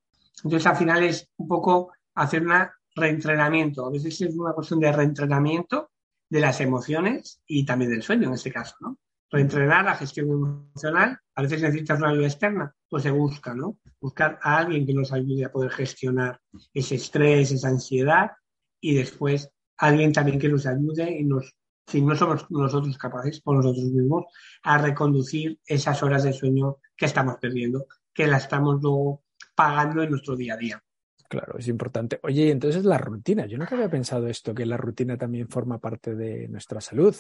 [0.45, 2.53] Entonces al final es un poco hacer un
[2.95, 3.87] reentrenamiento.
[3.87, 5.91] A veces es una cuestión de reentrenamiento
[6.29, 8.99] de las emociones y también del sueño en este caso, ¿no?
[9.31, 11.19] Reentrenar la gestión emocional.
[11.35, 13.79] A veces necesitas una ayuda externa, pues se busca, ¿no?
[13.99, 16.39] Buscar a alguien que nos ayude a poder gestionar
[16.75, 18.33] ese estrés, esa ansiedad
[18.79, 21.55] y después alguien también que nos ayude y nos,
[21.87, 24.27] si no somos nosotros capaces por nosotros mismos,
[24.65, 29.23] a reconducir esas horas de sueño que estamos perdiendo, que la estamos luego
[29.55, 30.85] pagando en nuestro día a día.
[31.31, 32.21] Claro, es importante.
[32.25, 33.47] Oye, y entonces la rutina.
[33.47, 37.17] Yo nunca había pensado esto, que la rutina también forma parte de nuestra salud.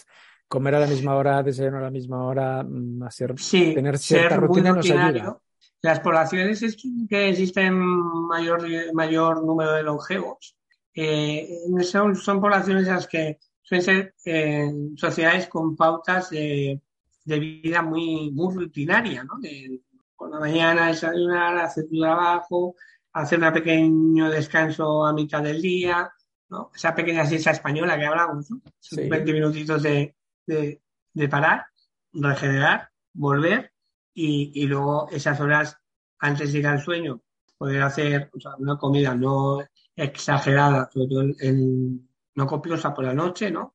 [0.48, 4.34] Comer a la misma hora, desayunar a la misma hora, mm, hacer, Sí, tener cierta
[4.34, 5.38] ser rutina nos ayuda.
[5.80, 6.76] Las poblaciones es
[7.08, 8.62] que existen mayor,
[8.92, 10.58] mayor número de longevos
[10.92, 11.48] eh,
[11.80, 16.82] son, son poblaciones en las que suelen ser eh, sociedades con pautas de,
[17.24, 19.38] de vida muy, muy rutinaria, ¿no?
[19.40, 19.80] De,
[20.16, 22.74] por la mañana desayunar, hacer tu trabajo,
[23.12, 26.10] hacer un pequeño descanso a mitad del día,
[26.48, 26.70] ¿no?
[26.74, 28.60] Esa pequeña siesta española que hablamos, ¿no?
[28.78, 29.08] Sí.
[29.08, 30.14] 20 minutitos de,
[30.46, 30.80] de,
[31.14, 31.66] de parar,
[32.12, 33.72] regenerar, volver
[34.14, 35.76] y, y luego esas horas
[36.18, 37.22] antes de ir al sueño
[37.56, 39.58] poder hacer o sea, una comida no
[39.94, 43.74] exagerada, sobre todo en- no copiosa por la noche, ¿no?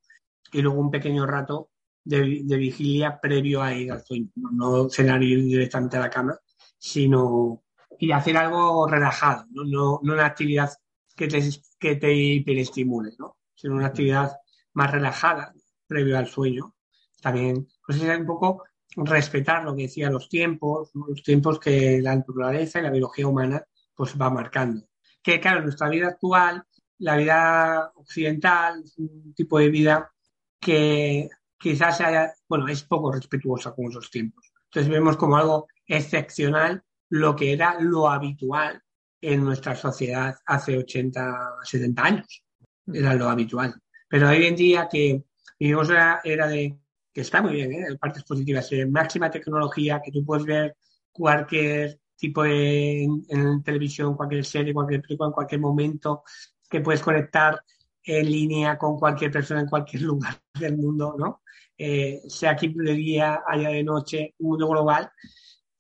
[0.51, 1.69] Y luego un pequeño rato
[2.05, 4.29] de, de vigilia previo a ir al sueño.
[4.35, 6.39] No, no cenar ir directamente a la cama,
[6.77, 7.63] sino
[7.99, 10.69] y hacer algo relajado, no, no, no una actividad
[11.15, 11.41] que te,
[11.79, 13.37] que te hiperestimule, ¿no?
[13.53, 14.37] Sino una actividad
[14.73, 15.53] más relajada
[15.87, 16.75] previo al sueño.
[17.21, 18.63] También, pues es un poco
[18.97, 23.63] respetar lo que decía los tiempos, los tiempos que la naturaleza y la biología humana
[23.95, 24.85] pues va marcando.
[25.21, 26.63] Que claro, en nuestra vida actual,
[26.99, 30.11] la vida occidental es un tipo de vida
[30.59, 34.51] que quizás haya, bueno, es poco respetuosa con esos tiempos.
[34.65, 38.81] Entonces vemos como algo excepcional lo que era lo habitual
[39.21, 42.43] en nuestra sociedad hace 80, 70 años.
[42.91, 43.75] Era lo habitual.
[44.07, 45.23] Pero hoy en día que
[45.59, 46.77] vivimos una era de,
[47.11, 47.97] que está muy bien, ¿eh?
[47.99, 50.75] partes positivas, de máxima tecnología, que tú puedes ver
[51.11, 56.23] cualquier tipo de en, televisión, cualquier serie, cualquier película, en cualquier momento,
[56.69, 57.61] que puedes conectar
[58.05, 61.41] en línea con cualquier persona en cualquier lugar del mundo, ¿no?
[61.77, 65.11] Eh, sea aquí de día, haya de noche, un mundo global.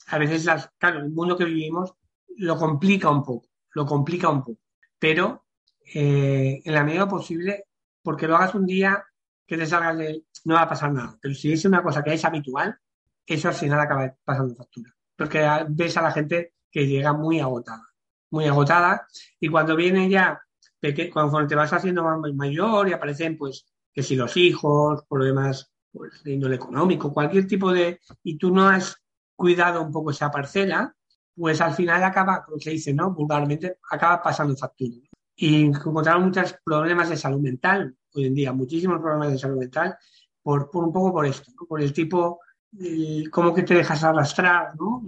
[0.07, 1.93] A veces, las, claro, el mundo que vivimos
[2.37, 4.59] lo complica un poco, lo complica un poco,
[4.99, 5.45] pero
[5.93, 7.65] eh, en la medida posible,
[8.01, 9.03] porque lo hagas un día
[9.47, 11.17] que te salgas de no va a pasar nada.
[11.21, 12.77] Pero si es una cosa que es habitual,
[13.25, 14.93] eso al final acaba pasando factura.
[15.15, 17.87] Porque ves a la gente que llega muy agotada,
[18.31, 19.07] muy agotada,
[19.39, 20.44] y cuando viene ya,
[21.11, 26.33] cuando te vas haciendo mayor y aparecen, pues, que si los hijos, problemas pues, de
[26.33, 28.97] índole económico, cualquier tipo de, y tú no has
[29.35, 30.93] cuidado un poco esa parcela,
[31.35, 33.11] pues al final acaba, como se dice, ¿no?
[33.11, 34.95] Vulgarmente, acaba pasando factura.
[35.35, 39.97] Y encontramos muchos problemas de salud mental hoy en día, muchísimos problemas de salud mental,
[40.41, 42.39] por, por un poco por esto, por el tipo,
[42.79, 45.03] eh, cómo que te dejas arrastrar, ¿no?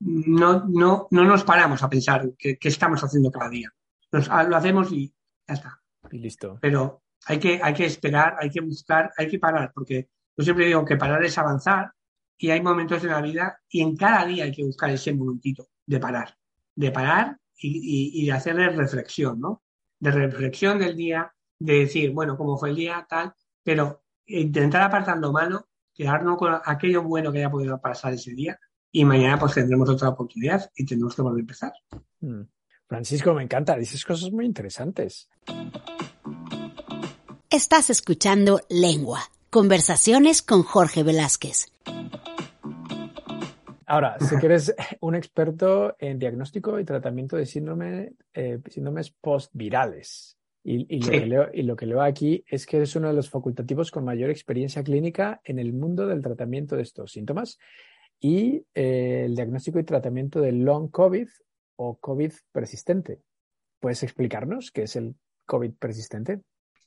[0.00, 3.72] No, no, no, nos paramos a pensar qué, estamos haciendo cada día.
[4.12, 5.14] Lo hacemos y
[5.48, 5.82] ya está.
[6.10, 6.58] Y listo.
[6.60, 10.66] Pero hay que, hay que esperar, hay que buscar, hay que parar, porque yo siempre
[10.66, 11.92] digo que parar es avanzar
[12.36, 15.68] y hay momentos en la vida y en cada día hay que buscar ese momentito
[15.86, 16.36] de parar,
[16.74, 19.62] de parar y, y, de hacerle reflexión, ¿no?
[20.00, 25.18] De reflexión del día, de decir, bueno, cómo fue el día, tal, pero intentar apartar
[25.18, 28.58] lo malo, quedarnos con aquello bueno que haya podido pasar ese día
[28.90, 31.72] y mañana pues tendremos otra oportunidad y tendremos que volver a empezar.
[32.20, 32.42] Mm.
[32.92, 35.26] Francisco, me encanta, dices cosas muy interesantes.
[37.48, 41.72] Estás escuchando Lengua, conversaciones con Jorge Velázquez.
[43.86, 50.36] Ahora, sé que eres un experto en diagnóstico y tratamiento de síndrome, eh, síndromes postvirales.
[50.62, 53.30] Y, lo que leo, y lo que leo aquí es que eres uno de los
[53.30, 57.58] facultativos con mayor experiencia clínica en el mundo del tratamiento de estos síntomas
[58.20, 61.26] y eh, el diagnóstico y tratamiento del long COVID
[61.76, 63.22] o COVID persistente.
[63.80, 66.42] ¿Puedes explicarnos qué es el COVID persistente?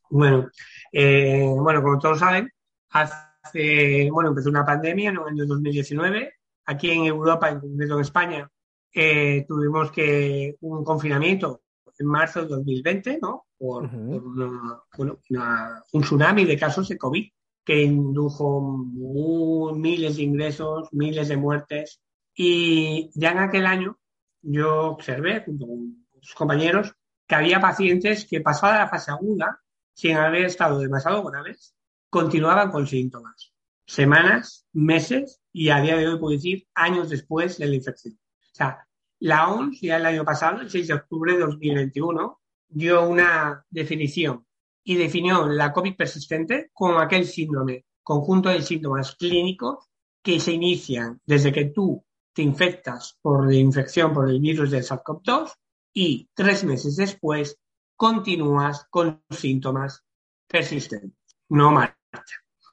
[0.10, 0.50] Bueno,
[0.92, 2.50] eh, bueno, como todos saben,
[2.90, 6.34] hace, bueno, empezó una pandemia en el año 2019.
[6.66, 8.50] Aquí en Europa, en concreto en España,
[8.94, 11.62] eh, tuvimos que un confinamiento
[11.98, 13.46] en marzo de 2020, ¿no?
[13.58, 15.22] Por, un
[16.02, 17.30] tsunami de casos de COVID
[17.64, 22.02] que indujo miles de ingresos, miles de muertes.
[22.36, 23.98] Y ya en aquel año
[24.46, 26.94] yo observé, junto con sus compañeros,
[27.28, 29.60] que había pacientes que pasada la fase aguda,
[29.94, 31.76] sin haber estado demasiado graves,
[32.10, 33.54] continuaban con síntomas.
[33.88, 38.16] Semanas, meses y a día de hoy puedo decir años después de la infección.
[38.16, 38.88] O sea,
[39.20, 44.46] la OMS ya el año pasado, el 6 de octubre de 2021, dio una definición
[44.84, 49.90] y definió la COVID persistente como aquel síndrome, conjunto de síntomas clínicos
[50.22, 52.04] que se inician desde que tú
[52.36, 55.54] te infectas por la infección por el virus del SARS-CoV-2
[55.94, 57.58] y tres meses después
[57.96, 60.04] continúas con síntomas
[60.46, 61.96] persistentes, no marcha.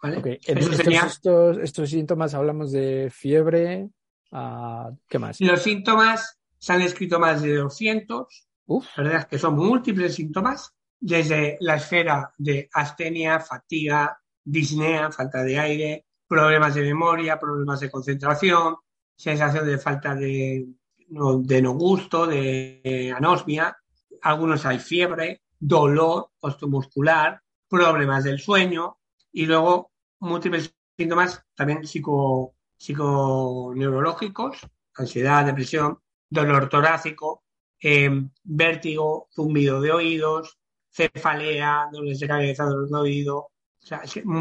[0.02, 0.40] ¿vale?
[0.44, 3.88] estos, estos, síntomas hablamos de fiebre,
[4.32, 5.40] Ah, ¿Qué más?
[5.40, 8.48] Los síntomas se han escrito más de 200,
[8.96, 9.28] ¿verdad?
[9.28, 16.74] Que son múltiples síntomas, desde la esfera de astenia, fatiga, disnea, falta de aire, problemas
[16.74, 18.76] de memoria, problemas de concentración,
[19.16, 20.66] sensación de falta de
[21.12, 23.76] de no gusto, de anosmia,
[24.22, 28.98] algunos hay fiebre, dolor osteomuscular, problemas del sueño
[29.32, 34.58] y luego múltiples síntomas también psico, psiconeurológicos,
[34.94, 35.98] ansiedad, depresión,
[36.28, 37.44] dolor torácico,
[37.80, 40.58] em, vértigo, zumbido de oídos,
[40.90, 43.50] cefalea, dolores de cabeza, dolor de oído,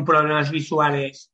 [0.06, 1.31] problemas visuales.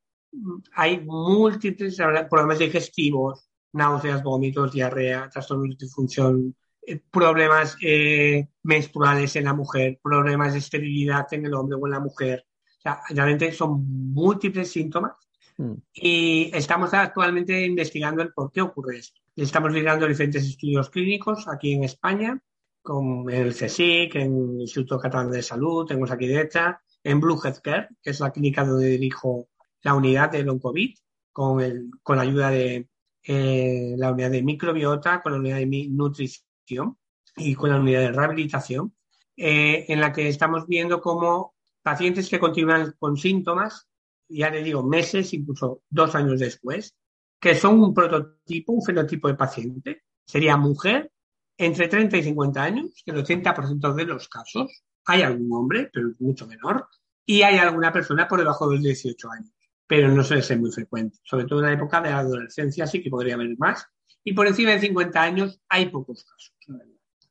[0.74, 1.98] Hay múltiples
[2.30, 10.00] problemas digestivos, náuseas, vómitos, diarrea, trastornos de disfunción, eh, problemas eh, menstruales en la mujer,
[10.02, 12.46] problemas de esterilidad en el hombre o en la mujer.
[12.78, 15.14] O sea, realmente son múltiples síntomas
[15.58, 15.74] Mm.
[15.94, 19.22] Y estamos actualmente investigando el por qué ocurre esto.
[19.36, 22.40] Estamos mirando diferentes estudios clínicos aquí en España
[22.82, 27.90] con el CSIC, en el Instituto Catalán de Salud, tengo aquí derecha, en Blue Healthcare,
[28.02, 29.50] que es la clínica donde dirijo
[29.88, 30.98] la unidad de long COVID,
[31.32, 32.90] con, el, con la ayuda de
[33.24, 36.98] eh, la unidad de microbiota, con la unidad de nutrición
[37.38, 38.94] y con la unidad de rehabilitación,
[39.38, 43.88] eh, en la que estamos viendo cómo pacientes que continúan con síntomas,
[44.28, 46.94] ya le digo, meses, incluso dos años después,
[47.40, 51.14] que son un prototipo, un fenotipo de paciente, sería mujer
[51.58, 56.10] entre 30 y 50 años, que el 80% de los casos, hay algún hombre, pero
[56.20, 56.90] mucho menor,
[57.26, 59.52] y hay alguna persona por debajo de los 18 años,
[59.88, 61.18] pero no suele ser muy frecuente.
[61.24, 63.86] Sobre todo en la época de la adolescencia sí que podría haber más,
[64.24, 66.54] y por encima de 50 años hay pocos casos.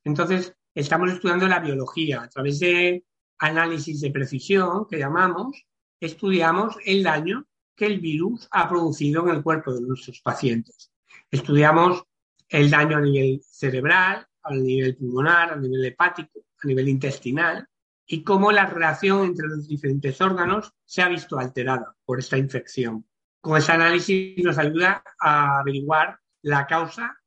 [0.03, 3.05] Entonces, estamos estudiando la biología a través de
[3.39, 5.55] análisis de precisión, que llamamos,
[5.99, 10.91] estudiamos el daño que el virus ha producido en el cuerpo de nuestros pacientes.
[11.29, 12.03] Estudiamos
[12.49, 17.67] el daño a nivel cerebral, a nivel pulmonar, a nivel hepático, a nivel intestinal,
[18.07, 23.05] y cómo la relación entre los diferentes órganos se ha visto alterada por esta infección.
[23.41, 27.17] Con ese análisis nos ayuda a averiguar la causa,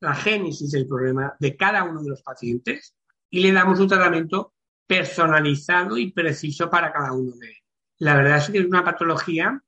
[0.00, 2.94] la génesis del problema de cada uno de los pacientes
[3.30, 4.54] y le damos un tratamiento
[4.86, 7.64] personalizado y preciso para cada uno de ellos.
[7.98, 9.60] La verdad es que es una patología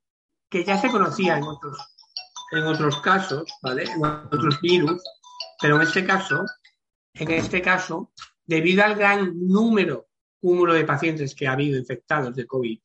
[0.48, 1.78] que ya se conocía en otros,
[2.52, 3.84] en otros casos, ¿vale?
[3.84, 5.02] En otros virus,
[5.60, 6.44] pero en este caso,
[7.14, 8.12] en este caso,
[8.46, 10.07] debido al gran número,
[10.40, 12.78] cúmulo de pacientes que ha habido infectados de COVID,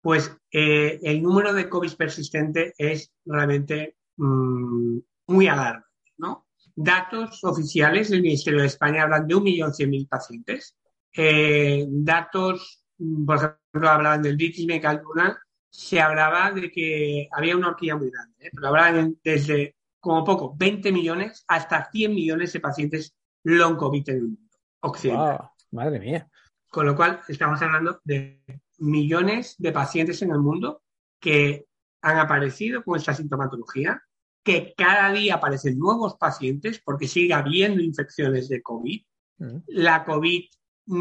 [0.00, 6.46] pues eh, el número de COVID persistente es realmente mm, muy alarmante, ¿no?
[6.74, 10.76] Datos oficiales del Ministerio de España hablan de 1.100.000 pacientes.
[11.14, 15.36] Eh, datos, mm, por ejemplo, hablaban del British Medical Journal,
[15.68, 18.50] se hablaba de que había una horquilla muy grande, ¿eh?
[18.52, 24.16] pero hablaban desde como poco 20 millones hasta 100 millones de pacientes long COVID en
[24.16, 25.50] el mundo occidental.
[25.70, 26.28] madre mía.
[26.70, 28.42] Con lo cual estamos hablando de
[28.78, 30.82] millones de pacientes en el mundo
[31.20, 31.66] que
[32.02, 34.02] han aparecido con esta sintomatología,
[34.42, 39.02] que cada día aparecen nuevos pacientes porque sigue habiendo infecciones de COVID.
[39.38, 39.56] Mm.
[39.66, 40.44] La COVID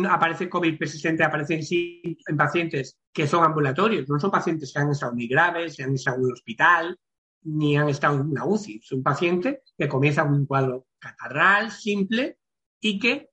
[0.10, 4.80] aparece COVID persistente, aparece en, sí, en pacientes que son ambulatorios, no son pacientes que
[4.80, 7.00] han estado muy graves, ni han estado en un hospital,
[7.44, 8.82] ni han estado en una UCI.
[8.84, 12.38] Es un paciente que comienza con un cuadro catarral simple
[12.82, 13.29] y que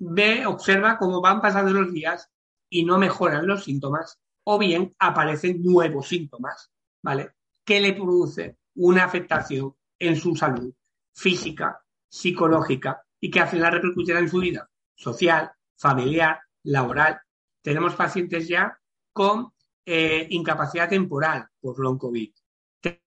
[0.00, 2.28] ve, observa cómo van pasando los días
[2.68, 7.34] y no mejoran los síntomas o bien aparecen nuevos síntomas, ¿vale?
[7.64, 10.74] Que le produce una afectación en su salud
[11.14, 17.20] física, psicológica y que hace la repercusión en su vida social, familiar, laboral.
[17.62, 18.78] Tenemos pacientes ya
[19.12, 19.52] con
[19.84, 22.30] eh, incapacidad temporal por long COVID.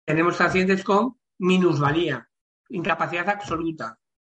[0.06, 2.30] Tenemos pacientes con minusvalía,
[2.70, 3.98] incapacidad absoluta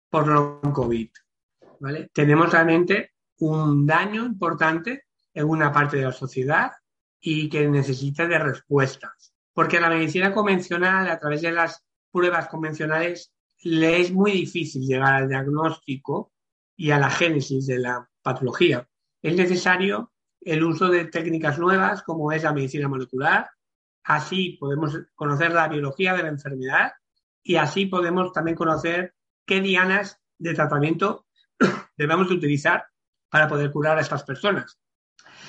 [0.10, 1.10] por long COVID.
[1.80, 2.10] ¿Vale?
[2.14, 6.72] Tenemos realmente un daño importante en una parte de la sociedad
[7.20, 9.34] y que necesita de respuestas.
[9.54, 13.34] Porque la medicina convencional, a través de las pruebas convencionales,
[13.64, 16.32] le es muy difícil llegar al diagnóstico
[16.76, 18.88] y a la génesis de la patología.
[19.22, 20.12] Es necesario
[20.42, 23.50] el uso de técnicas nuevas como es la medicina molecular.
[24.04, 26.92] Así podemos conocer la biología de la enfermedad
[27.42, 31.25] y así podemos también conocer qué dianas de tratamiento
[31.98, 32.86] debemos utilizar
[33.30, 34.80] para poder curar a estas personas.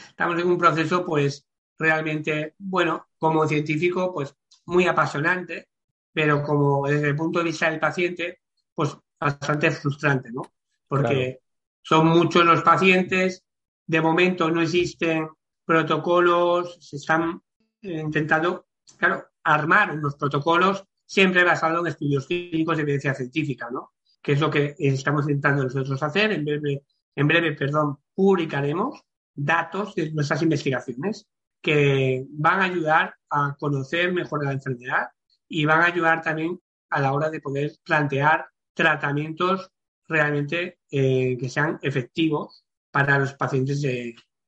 [0.08, 1.46] Estamos en un proceso, pues,
[1.78, 4.34] realmente, bueno, como científico, pues,
[4.66, 5.68] muy apasionante,
[6.12, 8.40] pero como desde el punto de vista del paciente,
[8.74, 10.42] pues, bastante frustrante, ¿no?
[10.88, 11.40] Porque
[11.82, 13.44] son muchos los pacientes,
[13.86, 15.28] de momento no existen
[15.64, 17.42] protocolos, se están
[17.82, 18.66] eh, intentando,
[18.96, 23.92] claro, armar unos protocolos siempre basados en estudios clínicos de evidencia científica, ¿no?
[24.26, 26.32] Que es lo que estamos intentando nosotros hacer.
[26.32, 26.82] En breve,
[27.14, 29.00] en breve, perdón, publicaremos
[29.32, 31.28] datos de nuestras investigaciones
[31.62, 35.10] que van a ayudar a conocer mejor la enfermedad
[35.48, 36.58] y van a ayudar también
[36.90, 39.70] a la hora de poder plantear tratamientos
[40.08, 43.80] realmente eh, que sean efectivos para los pacientes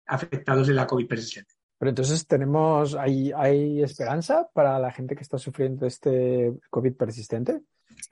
[0.07, 1.55] afectados de la COVID persistente.
[1.79, 7.63] Pero entonces tenemos, ¿hay, ¿hay esperanza para la gente que está sufriendo este COVID persistente?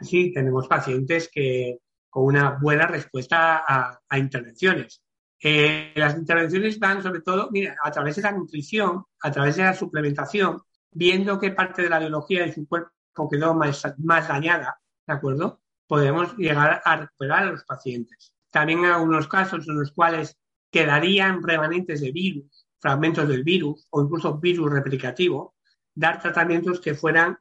[0.00, 1.78] Sí, tenemos pacientes que
[2.10, 5.02] con una buena respuesta a, intervenciones.
[5.40, 9.64] Eh, las intervenciones van sobre todo, mira, a través de la nutrición, a través de
[9.64, 12.90] la suplementación, viendo qué parte de la biología de su cuerpo
[13.30, 15.60] quedó más, más dañada, ¿de acuerdo?
[15.86, 18.34] podemos llegar a recuperar a los pacientes.
[18.50, 20.38] También hay algunos casos en los cuales
[20.70, 25.54] quedarían remanentes de virus, fragmentos del virus o incluso virus replicativo,
[25.94, 27.38] dar tratamientos que fueran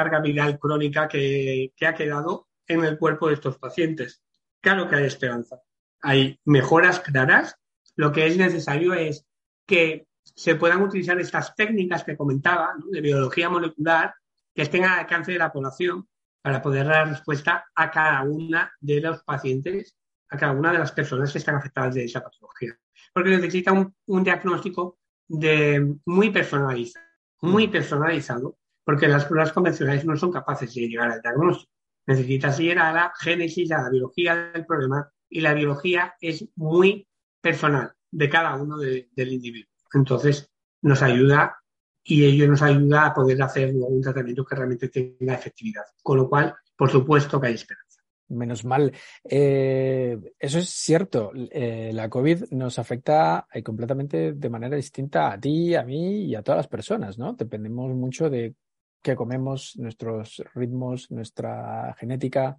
[0.00, 4.22] carga viral crónica que, que ha quedado en el cuerpo de estos pacientes.
[4.62, 5.60] Claro que hay esperanza.
[6.00, 7.56] hay mejoras claras.
[7.96, 9.26] Lo que es necesario es
[9.66, 14.14] que se puedan utilizar estas técnicas que comentaba de biología molecular
[14.54, 16.08] que estén al alcance de la población
[16.40, 19.98] para poder dar respuesta a cada una de los pacientes,
[20.30, 22.74] a cada una de las personas que están afectadas de esa patología.
[23.12, 24.98] Porque necesita un, diagnóstico
[25.28, 27.04] de, muy personalizado,
[27.42, 27.70] muy mm.
[27.70, 31.72] personalizado, porque las pruebas convencionales no son capaces de llegar al diagnóstico.
[32.06, 37.06] Necesitas llegar a la génesis, a la biología del problema, y la biología es muy
[37.40, 39.70] personal de cada uno del individuo.
[39.94, 40.50] Entonces,
[40.82, 41.56] nos ayuda
[42.02, 45.84] y ello nos ayuda a poder hacer un tratamiento que realmente tenga efectividad.
[46.02, 48.02] Con lo cual, por supuesto que hay esperanza.
[48.28, 48.92] Menos mal.
[49.24, 51.32] Eh, eso es cierto.
[51.34, 56.34] Eh, la COVID nos afecta eh, completamente de manera distinta a ti, a mí y
[56.36, 57.32] a todas las personas, ¿no?
[57.32, 58.54] Dependemos mucho de
[59.02, 62.58] qué comemos, nuestros ritmos, nuestra genética.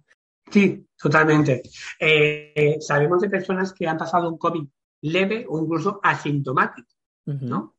[0.50, 1.62] Sí, totalmente.
[2.80, 4.66] sabemos de personas que han pasado un COVID
[5.02, 6.88] leve o incluso asintomático,
[7.24, 7.74] ¿no?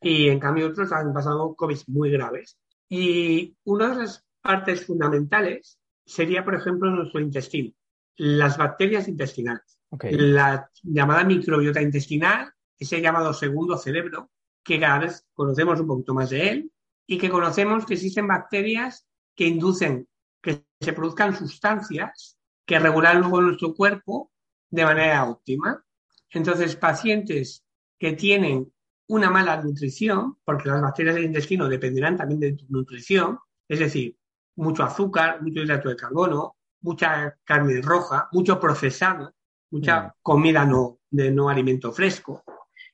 [0.00, 2.58] y en cambio otros han pasado COVID muy graves.
[2.88, 7.72] Y una de las partes fundamentales sería, por ejemplo, nuestro intestino,
[8.16, 14.30] las bacterias intestinales, la llamada microbiota intestinal, ese llamado segundo cerebro,
[14.62, 16.72] que cada vez conocemos un poquito más de él
[17.10, 20.06] y que conocemos que existen bacterias que inducen
[20.42, 24.30] que se produzcan sustancias que regulan luego nuestro cuerpo
[24.70, 25.82] de manera óptima.
[26.30, 27.64] Entonces, pacientes
[27.98, 28.70] que tienen
[29.08, 34.16] una mala nutrición, porque las bacterias del intestino dependerán también de tu nutrición, es decir,
[34.56, 39.34] mucho azúcar, mucho hidrato de carbono, mucha carne roja, mucho procesado,
[39.70, 40.12] mucha mm.
[40.20, 42.44] comida no, de no alimento fresco,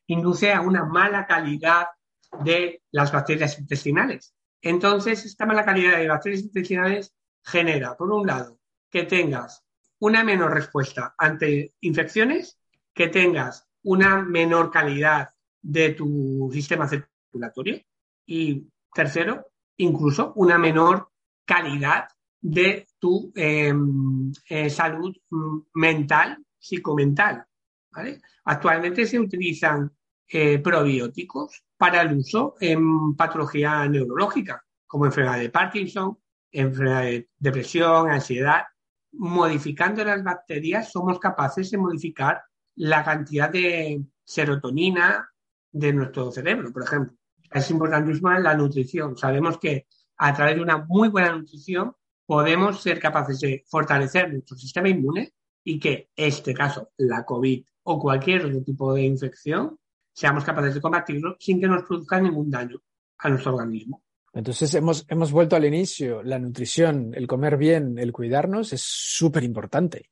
[0.07, 1.87] induce a una mala calidad
[2.43, 4.35] de las bacterias intestinales.
[4.61, 8.59] Entonces, esta mala calidad de bacterias intestinales genera, por un lado,
[8.91, 9.65] que tengas
[9.99, 12.59] una menor respuesta ante infecciones,
[12.93, 15.31] que tengas una menor calidad
[15.61, 17.81] de tu sistema circulatorio
[18.27, 21.11] y tercero, incluso una menor
[21.45, 22.09] calidad
[22.41, 25.15] de tu em, eh, salud
[25.75, 27.47] mental, psicomental.
[28.45, 29.91] Actualmente se utilizan
[30.29, 36.19] eh, probióticos para el uso en patología neurológica, como enfermedad de Parkinson,
[36.51, 38.63] enfermedad de depresión, ansiedad.
[39.13, 42.43] Modificando las bacterias somos capaces de modificar
[42.77, 45.29] la cantidad de serotonina,
[45.71, 47.17] de nuestro cerebro, por ejemplo.
[47.51, 49.17] Es importantísima la nutrición.
[49.17, 51.95] Sabemos que a través de una muy buena nutrición
[52.27, 57.99] podemos ser capaces de fortalecer nuestro sistema inmune y que este caso, la COVID o
[57.99, 59.79] cualquier otro tipo de infección,
[60.15, 62.81] seamos capaces de combatirlo sin que nos produzca ningún daño
[63.19, 64.03] a nuestro organismo.
[64.33, 66.23] Entonces hemos, hemos vuelto al inicio.
[66.23, 70.09] La nutrición, el comer bien, el cuidarnos es súper importante.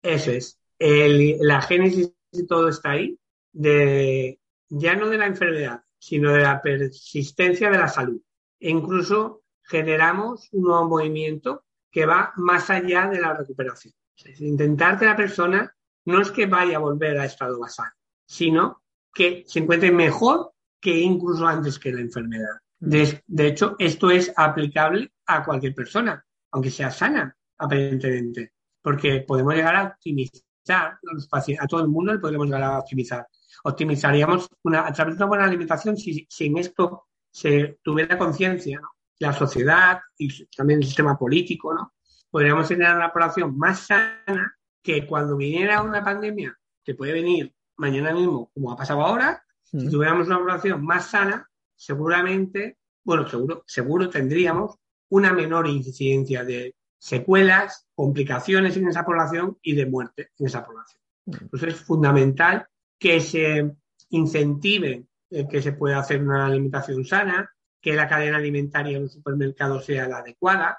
[0.00, 0.58] Eso es.
[0.78, 3.18] la génesis de todo está ahí,
[3.52, 8.20] de ya no de la enfermedad, sino de la persistencia de la salud.
[8.58, 13.94] E incluso generamos un nuevo movimiento que va más allá de la recuperación.
[14.24, 15.74] Es intentar que la persona
[16.04, 17.90] no es que vaya a volver a estado basal,
[18.24, 18.81] sino
[19.12, 22.56] que se encuentre mejor que incluso antes que la enfermedad.
[22.78, 29.54] De, de, hecho, esto es aplicable a cualquier persona, aunque sea sana, aparentemente, porque podemos
[29.54, 33.26] llegar a optimizar a, los pacientes, a todo el mundo, le podemos llegar a optimizar
[33.64, 38.80] optimizaríamos una, a través de una buena alimentación si, en esto se tuviera conciencia,
[39.18, 41.94] la sociedad y también el sistema político, ¿no?
[42.30, 48.12] Podríamos tener una población más sana que cuando viniera una pandemia, que puede venir mañana
[48.12, 54.08] mismo, como ha pasado ahora, si tuviéramos una población más sana, seguramente, bueno, seguro, seguro
[54.10, 54.76] tendríamos
[55.08, 61.00] una menor incidencia de secuelas, complicaciones en esa población y de muerte en esa población.
[61.26, 62.66] Entonces es fundamental
[62.98, 63.72] que se
[64.10, 65.06] incentive
[65.50, 67.50] que se pueda hacer una alimentación sana,
[67.80, 70.78] que la cadena alimentaria en un supermercado sea la adecuada,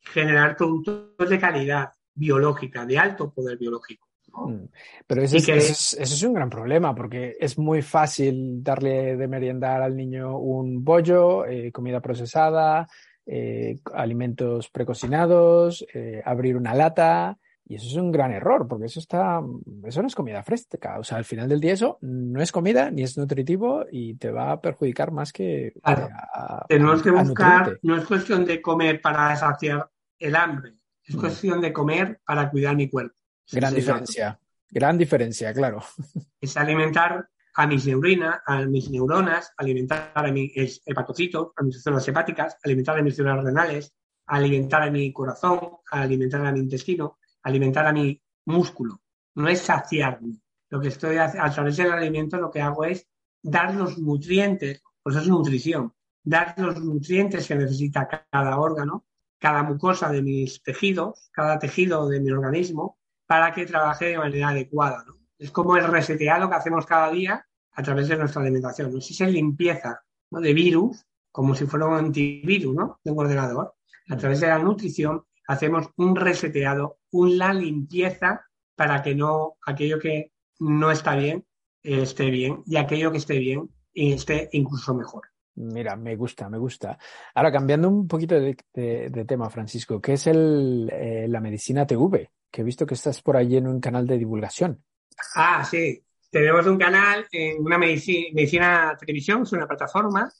[0.00, 4.03] generar productos de calidad biológica, de alto poder biológico.
[4.36, 4.68] Mm.
[5.06, 10.38] Pero ese es, un gran problema porque es muy fácil darle de meriendar al niño
[10.38, 12.88] un bollo, eh, comida procesada,
[13.26, 19.00] eh, alimentos precocinados, eh, abrir una lata, y eso es un gran error, porque eso
[19.00, 19.40] está,
[19.84, 20.98] eso no es comida fresca.
[20.98, 24.30] O sea, al final del día eso no es comida ni es nutritivo y te
[24.30, 25.72] va a perjudicar más que.
[25.82, 26.08] Claro.
[26.68, 31.20] Tenemos que buscar, no es cuestión de comer para saciar el hambre, es mm.
[31.20, 33.16] cuestión de comer para cuidar mi cuerpo.
[33.52, 34.40] Gran diferencia,
[34.70, 35.82] gran diferencia, claro.
[36.40, 42.06] Es alimentar a mis neurinas, a mis neuronas, alimentar a mis hepatocitos, a mis células
[42.08, 43.94] hepáticas, alimentar a mis células renales,
[44.26, 49.00] alimentar a mi corazón, alimentar a mi intestino alimentar a mi músculo.
[49.36, 50.40] no es saciarme.
[50.70, 53.06] Lo que estoy a, a través del alimento lo que hago es
[53.42, 55.92] dar los nutrientes, pues es nutrición,
[56.22, 59.04] dar los nutrientes que necesita cada órgano,
[59.38, 62.98] cada mucosa de mis tejidos, cada tejido de mi organismo,
[63.34, 65.02] para que trabaje de manera adecuada.
[65.04, 65.18] ¿no?
[65.36, 68.92] Es como el reseteado que hacemos cada día a través de nuestra alimentación.
[68.92, 69.00] ¿no?
[69.00, 73.00] Si se limpieza de virus, como si fuera un antivirus ¿no?
[73.02, 73.74] de un ordenador,
[74.08, 80.30] a través de la nutrición hacemos un reseteado, una limpieza para que no aquello que
[80.60, 81.44] no está bien
[81.82, 85.24] esté bien y aquello que esté bien esté incluso mejor.
[85.56, 86.96] Mira, me gusta, me gusta.
[87.34, 92.30] Ahora, cambiando un poquito de tema, Francisco, ¿qué es el, eh, la medicina TV?
[92.54, 94.80] Que he visto que estás por allí en un canal de divulgación.
[95.34, 96.00] Ah, sí.
[96.30, 100.32] Tenemos un canal en una medicina, televisión, es una plataforma.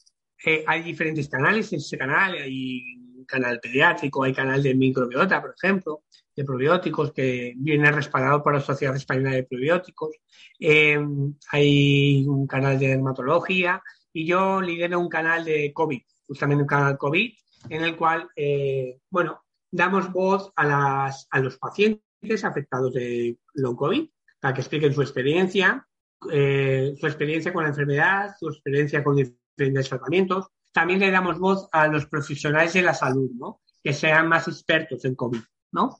[0.47, 2.35] Eh, hay diferentes canales en ese canal.
[2.35, 6.05] Hay canal pediátrico, hay canal de microbiota, por ejemplo,
[6.37, 10.15] de probióticos que viene respaldado por la Sociedad Española de Probióticos.
[10.61, 11.05] Eh,
[11.51, 16.97] hay un canal de dermatología y yo lidero un canal de COVID, justamente un canal
[16.97, 17.33] COVID,
[17.71, 22.04] en el cual, eh, bueno, damos voz a, las, a los pacientes
[22.45, 24.09] afectados de long COVID
[24.41, 25.87] para que expliquen su experiencia,
[26.31, 30.47] eh, su experiencia con la enfermedad, su experiencia con diferentes tratamientos.
[30.73, 33.61] También le damos voz a los profesionales de la salud, ¿no?
[33.83, 35.41] Que sean más expertos en COVID,
[35.73, 35.99] ¿no?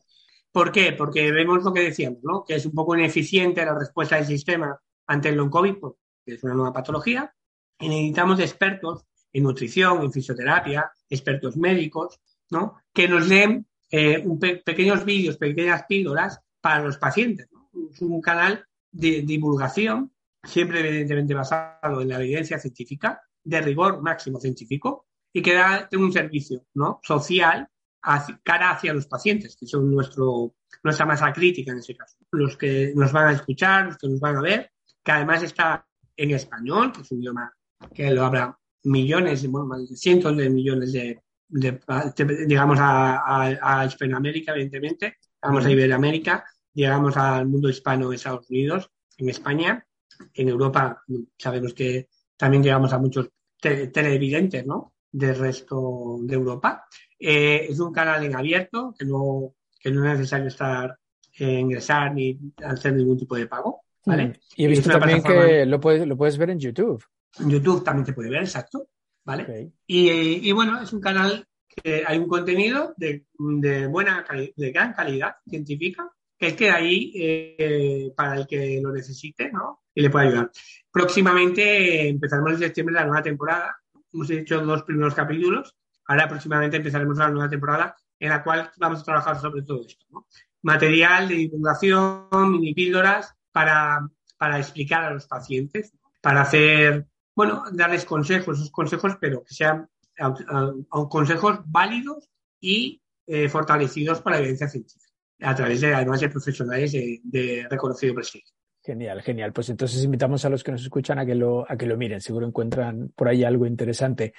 [0.51, 0.93] ¿Por qué?
[0.93, 2.45] Porque vemos lo que decíamos, ¿no?
[2.45, 6.43] Que es un poco ineficiente la respuesta del sistema ante el long COVID, porque es
[6.43, 7.35] una nueva patología,
[7.79, 12.21] y necesitamos expertos en nutrición, en fisioterapia, expertos médicos,
[12.51, 12.77] ¿no?
[12.93, 13.67] Que nos den
[13.97, 17.49] eh, un pe pequeños vídeos, pequeñas píldoras para los pacientes.
[17.53, 17.69] ¿no?
[17.93, 24.41] Es un canal de divulgación, siempre evidentemente basado en la evidencia científica, de rigor máximo
[24.41, 26.99] científico, y que da un servicio ¿no?
[27.05, 27.69] social
[28.03, 32.17] hacia, cara hacia los pacientes, que son nuestro, nuestra masa crítica en ese caso.
[32.33, 34.73] Los que nos van a escuchar, los que nos van a ver,
[35.05, 35.87] que además está
[36.17, 37.53] en español, que es un idioma
[37.95, 41.81] que lo habla millones, bueno, cientos de millones de, de,
[42.17, 48.17] de digamos, a, a, a, Hispanoamérica, evidentemente, vamos a Iberoamérica, llegamos al mundo hispano de
[48.17, 49.87] Estados Unidos, en España,
[50.33, 51.03] en Europa
[51.37, 53.31] sabemos que también llegamos a muchos
[53.61, 54.95] te televidentes, ¿no?
[55.11, 56.85] Del resto de Europa.
[57.19, 60.99] Eh, es un canal en abierto, que no, que no es necesario estar,
[61.39, 63.85] eh, ingresar ni hacer ningún tipo de pago.
[64.05, 64.27] ¿vale?
[64.27, 64.33] Mm.
[64.57, 67.03] Y he visto también que lo puedes, lo puedes ver en YouTube.
[67.39, 68.89] En YouTube también te puede ver, exacto.
[69.25, 69.43] ¿Vale?
[69.45, 69.73] Okay.
[69.87, 74.25] Y, y, bueno, es un canal que hay un contenido de, de buena
[74.57, 79.83] de gran calidad científica que es que ahí eh, para el que lo necesite, ¿no?
[79.95, 80.51] Y le puede ayudar.
[80.91, 83.77] Próximamente empezaremos en septiembre la nueva temporada.
[84.13, 85.75] Hemos hecho dos primeros capítulos.
[86.07, 90.07] Ahora próximamente empezaremos la nueva temporada en la cual vamos a trabajar sobre todo esto,
[90.11, 90.27] ¿no?
[90.63, 94.09] Material de divulgación, mini píldoras para,
[94.39, 99.89] para explicar a los pacientes, para hacer bueno, darles consejos, esos consejos, pero que sean
[100.19, 102.31] a, a, a consejos válidos
[102.61, 107.67] y eh, fortalecidos por la evidencia científica, a través de, además de profesionales de, de
[107.69, 108.55] reconocido prestigio.
[108.83, 109.53] Genial, genial.
[109.53, 112.21] Pues entonces invitamos a los que nos escuchan a que lo, a que lo miren.
[112.21, 114.35] Seguro encuentran por ahí algo interesante.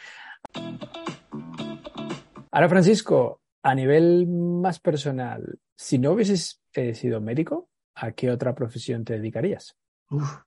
[2.52, 8.54] Ahora, Francisco, a nivel más personal, si no hubieses eh, sido médico, ¿a qué otra
[8.54, 9.76] profesión te dedicarías?
[10.12, 10.38] Uf.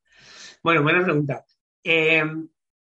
[0.62, 1.44] Bueno, buena pregunta.
[1.84, 2.24] Eh,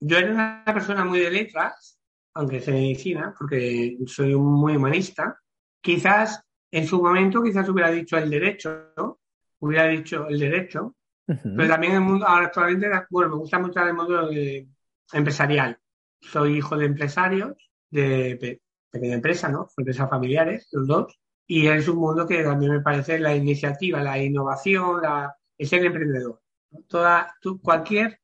[0.01, 1.99] yo era una persona muy de letras,
[2.35, 5.39] aunque sé medicina, porque soy muy humanista.
[5.81, 9.21] Quizás en su momento, quizás hubiera dicho el derecho, ¿no?
[9.61, 10.95] hubiera dicho el derecho,
[11.27, 11.57] uh -huh.
[11.57, 14.69] pero también el mundo, ahora actualmente, bueno, me gusta mucho el mundo de,
[15.13, 15.79] empresarial.
[16.21, 17.57] Soy hijo de empresarios,
[17.91, 18.61] de pe
[18.91, 19.69] pequeña empresa, ¿no?
[19.77, 21.21] Empresas familiares, los dos.
[21.47, 25.85] Y es un mundo que también me parece la iniciativa, la innovación, la, es ser
[25.85, 26.41] emprendedor.
[26.89, 28.21] Toda, tú, cualquier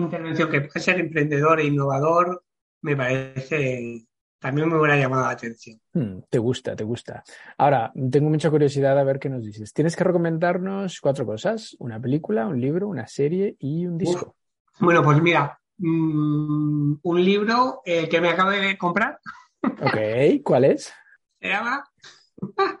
[0.00, 2.44] intervención que puede ser emprendedor e innovador,
[2.82, 4.06] me parece
[4.38, 5.80] también me hubiera llamado la atención.
[5.92, 7.24] Hmm, te gusta, te gusta.
[7.58, 9.72] Ahora, tengo mucha curiosidad a ver qué nos dices.
[9.72, 14.36] Tienes que recomendarnos cuatro cosas: una película, un libro, una serie y un disco.
[14.78, 19.18] Bueno, pues mira, mmm, un libro eh, que me acabo de comprar.
[19.62, 20.92] Ok, ¿cuál es?
[21.40, 21.84] Se llama.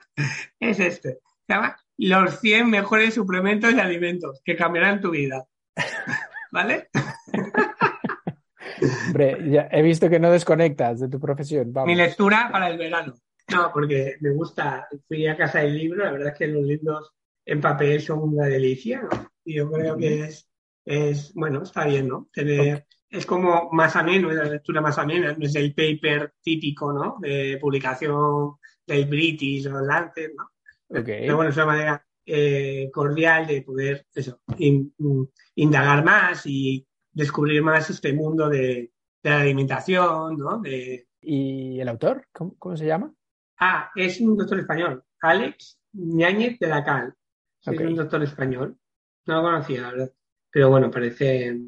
[0.60, 1.20] es este.
[1.46, 5.46] Se llama Los 100 mejores suplementos y alimentos que cambiarán tu vida.
[6.56, 6.88] ¿Vale?
[9.08, 11.70] Hombre, ya he visto que no desconectas de tu profesión.
[11.70, 11.86] Vamos.
[11.86, 13.12] Mi lectura para el verano.
[13.52, 14.88] No, porque me gusta.
[15.06, 17.12] Fui a casa del libro, la verdad es que los libros
[17.44, 19.08] en papel son una delicia, ¿no?
[19.44, 20.50] Y yo creo que es,
[20.86, 22.30] es bueno, está bien, ¿no?
[22.32, 22.82] Tener, okay.
[23.10, 27.18] Es como más ameno, es la lectura más amena, no es el paper típico, ¿no?
[27.20, 28.54] De publicación
[28.86, 30.52] del British o Lancet, ¿no?
[30.88, 31.20] Okay.
[31.20, 35.22] Pero bueno, es una manera eh, cordial de poder eso, in- mm,
[35.56, 40.58] indagar más y descubrir más este mundo de, de la alimentación, ¿no?
[40.60, 42.26] De, ¿Y el autor?
[42.32, 43.12] ¿Cómo, cómo se llama?
[43.58, 47.14] ah, es un doctor español, Alex Ñáñez de la Cal.
[47.62, 48.76] Es un doctor español.
[49.26, 50.12] No lo conocía, la verdad.
[50.50, 51.58] Pero bueno, parece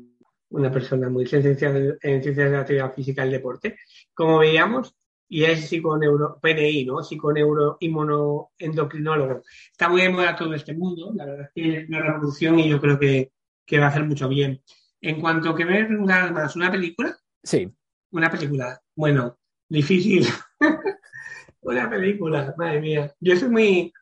[0.50, 3.76] una persona muy licenciada en ciencias de la actividad física y el deporte.
[4.14, 4.94] Como veíamos,
[5.28, 7.02] y es psiconeuro, PNI, ¿no?
[7.02, 9.42] Psiconeuroinmunoendocrinólogo.
[9.70, 12.68] Está muy de moda todo este mundo, la verdad es que es una revolución y
[12.68, 13.32] yo creo que,
[13.66, 14.62] que va a hacer mucho bien.
[15.00, 17.70] En cuanto que ver nada más una película, Sí.
[18.10, 20.26] una película, bueno, difícil.
[21.60, 23.14] una película, madre mía.
[23.20, 23.92] Yo soy muy,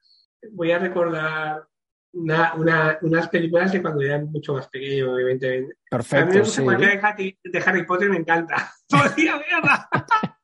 [0.53, 1.66] voy a recordar
[2.12, 5.74] una, una- unas películas de cuando era mucho más pequeño, evidentemente.
[5.91, 6.64] A mí me Perfecto, gusta sí.
[6.64, 8.72] cualquiera de Harry, de Harry Potter, me encanta.
[8.89, 9.89] Podría verla.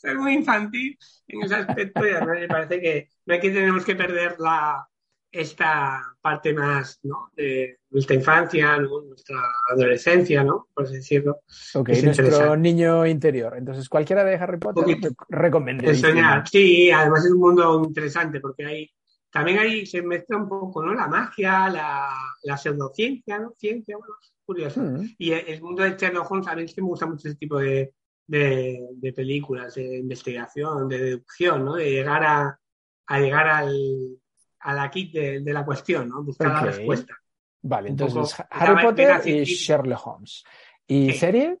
[0.00, 0.98] Soy muy infantil
[1.28, 4.86] en ese aspecto y además me parece que no hay que tenemos que perder la,
[5.30, 7.30] esta parte más ¿no?
[7.36, 9.02] de nuestra infancia, ¿no?
[9.02, 9.36] nuestra
[9.70, 10.68] adolescencia, ¿no?
[10.74, 11.40] por así decirlo.
[11.74, 13.54] Ok, Es nuestro niño interior.
[13.56, 15.08] Entonces, cualquiera de Harry Potter poquito.
[15.10, 15.88] rec- recomendé.
[15.90, 18.90] El soñar, sí, además es un mundo interesante porque hay,
[19.30, 20.94] también ahí se mezcla un poco, ¿no?
[20.94, 22.08] La magia, la,
[22.42, 23.54] la pseudociencia, ¿no?
[23.56, 24.80] Ciencia, bueno, es curioso.
[24.80, 27.28] Mm, Y el, el mundo de Sherlock Holmes, a mí es que me gusta mucho
[27.28, 27.92] ese tipo de,
[28.30, 31.74] de, de películas, de investigación, de deducción, ¿no?
[31.74, 32.60] De llegar a,
[33.06, 33.74] a llegar al,
[34.60, 36.22] a la kit de, de la cuestión, ¿no?
[36.22, 37.16] Buscar la respuesta.
[37.62, 39.44] Vale, Un entonces poco- Harry Potter y.
[39.44, 40.44] Sherlock Holmes.
[40.86, 41.18] ¿Y Sí.
[41.18, 41.58] serie?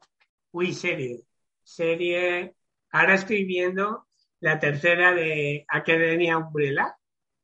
[0.52, 1.20] Uy, serie.
[1.62, 2.54] Serie.
[2.92, 4.06] Ahora estoy viendo
[4.40, 6.96] la tercera de Academia Umbrella.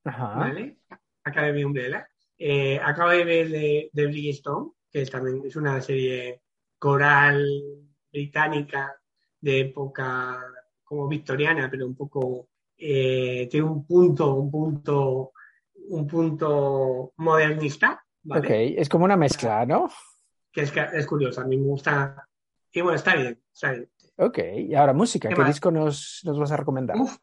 [0.04, 0.38] Ajá.
[0.38, 0.78] ¿vale?
[1.24, 2.08] Academia Umbrella.
[2.38, 6.42] Eh, acabo de ver de, de Bridgestone, que también es una serie
[6.78, 7.44] coral
[8.12, 8.94] británica
[9.46, 10.42] de época
[10.82, 15.32] como victoriana, pero un poco eh, tiene un punto, un punto,
[15.88, 18.40] un punto modernista, ¿vale?
[18.40, 19.88] Ok, es como una mezcla, ¿no?
[20.50, 22.28] Que es, es curioso, a mí me gusta.
[22.72, 23.88] Y bueno, está bien, está bien.
[24.16, 24.38] Ok,
[24.68, 25.28] y ahora música.
[25.28, 26.96] ¿Qué disco nos, nos vas a recomendar?
[26.96, 27.16] Uf,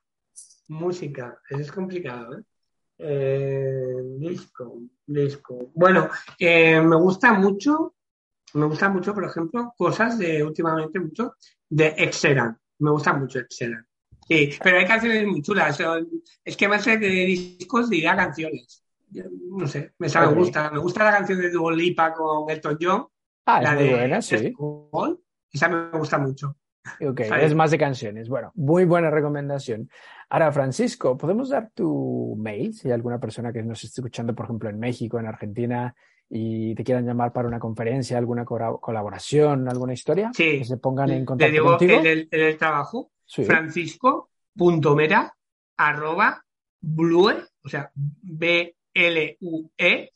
[0.70, 2.44] música, eso es complicado, ¿eh?
[3.00, 5.72] Eh, disco, disco.
[5.74, 6.10] Bueno,
[6.40, 7.96] eh, me gusta mucho,
[8.54, 11.34] me gusta mucho, por ejemplo, cosas de últimamente mucho
[11.70, 12.58] de Exeran.
[12.80, 13.86] Me gusta mucho Exeran.
[14.28, 15.78] Sí, pero hay canciones muy chulas.
[16.46, 18.84] Es que más de discos dirá canciones.
[19.50, 20.32] No sé, esa Ok.
[20.32, 20.72] me gusta.
[20.72, 23.08] Me gusta la canción de Dua Lipa con Elton John,
[23.46, 24.54] Ah, es la muy de buena, sí.
[25.52, 26.56] Esa me gusta mucho.
[27.06, 28.28] Ok, es más de canciones.
[28.28, 29.90] Bueno, muy buena recomendación.
[30.30, 34.46] Ahora, Francisco, ¿podemos dar tu mail si hay alguna persona que nos esté escuchando, por
[34.46, 35.96] ejemplo, en México, en Argentina,
[36.36, 40.32] y te quieran llamar para una conferencia, alguna colaboración, alguna historia?
[40.34, 40.58] Sí.
[40.60, 42.00] Que se pongan en Te contacto digo contigo.
[42.00, 43.12] el, el- el trabajo.
[43.26, 43.44] Sí.
[43.46, 45.34] francisco.mera
[45.78, 46.44] arroba
[46.82, 47.32] blue,
[47.64, 50.10] o sea, b l u e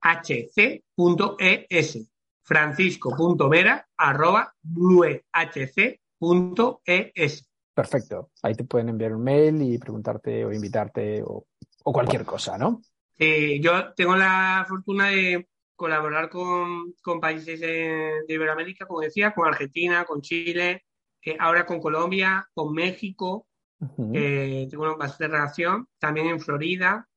[0.00, 2.06] h c punto e s
[2.42, 7.44] francisco.mera arroba bluehc punto e s
[7.74, 8.30] Perfecto.
[8.42, 11.46] Ahí te pueden enviar un mail y preguntarte o invitarte o,
[11.84, 12.80] o cualquier cosa, ¿no?
[13.18, 19.32] Eh, yo tengo la fortuna de colaborar con, con países de, de Iberoamérica, como decía,
[19.32, 20.84] con Argentina, con Chile,
[21.22, 23.48] eh, ahora con Colombia, con México,
[23.80, 24.12] Ujú.
[24.14, 25.88] Eh, tengo bastante relación.
[25.98, 27.08] También en Florida,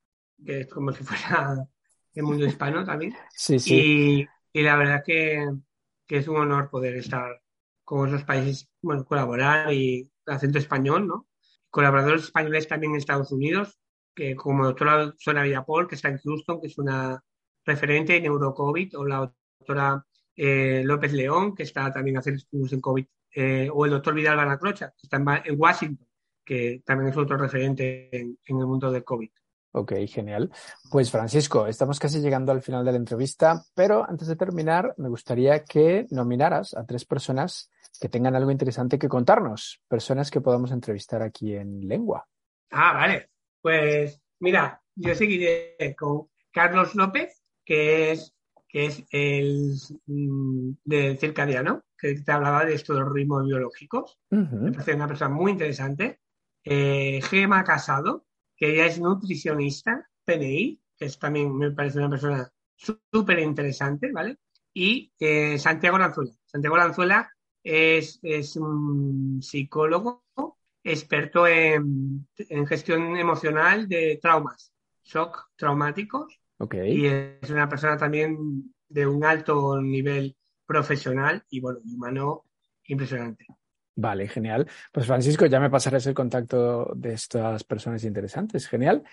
[0.45, 1.55] que es como si fuera
[2.13, 3.15] el mundo hispano también.
[3.33, 4.27] Sí, sí.
[4.53, 5.47] Y, y la verdad que,
[6.05, 7.41] que es un honor poder estar
[7.83, 11.27] con esos países, bueno, colaborar y acento español, ¿no?
[11.69, 13.79] Colaboradores españoles también en Estados Unidos,
[14.13, 17.23] que como doctora Sona Villapol, que está en Houston, que es una
[17.67, 20.03] referente en Eurocovid, o la doctora
[20.35, 23.05] eh, López León, que está también haciendo estudios en COVID,
[23.35, 26.07] eh, o el doctor Vidal Baracrocha, que está en, Washington,
[26.43, 29.29] que también es otro referente en, en el mundo del COVID.
[29.73, 30.49] Ok, genial.
[30.89, 35.09] Pues Francisco, estamos casi llegando al final de la entrevista, pero antes de terminar, me
[35.09, 40.71] gustaría que nominaras a tres personas que tengan algo interesante que contarnos, personas que podamos
[40.71, 42.25] entrevistar aquí en Lengua.
[42.71, 43.29] Ah, vale.
[43.61, 48.33] Pues mira, yo seguiré con Carlos López, que es,
[48.69, 49.73] que es el
[50.05, 54.17] mm, de circadiano, que te hablaba de estos ritmos biológicos.
[54.29, 56.21] Me parece una persona muy interesante.
[56.63, 62.49] Eh, Gema Casado, que ella es nutricionista, PNI, que es también me parece una persona
[62.77, 64.37] súper interesante, ¿vale?
[64.73, 66.31] Y eh, Santiago Lanzuela.
[66.45, 67.29] Santiago Lanzuela
[67.61, 70.23] es, es un psicólogo
[70.83, 74.71] experto en, en gestión emocional de traumas,
[75.03, 80.35] shock traumáticos, Ok, y es una persona también de un alto nivel
[80.65, 82.45] profesional y bueno, humano
[82.85, 83.45] impresionante.
[83.95, 84.67] vale, genial.
[84.91, 88.67] Pues Francisco, ya me pasarás el contacto de estas personas interesantes.
[88.67, 89.03] Genial.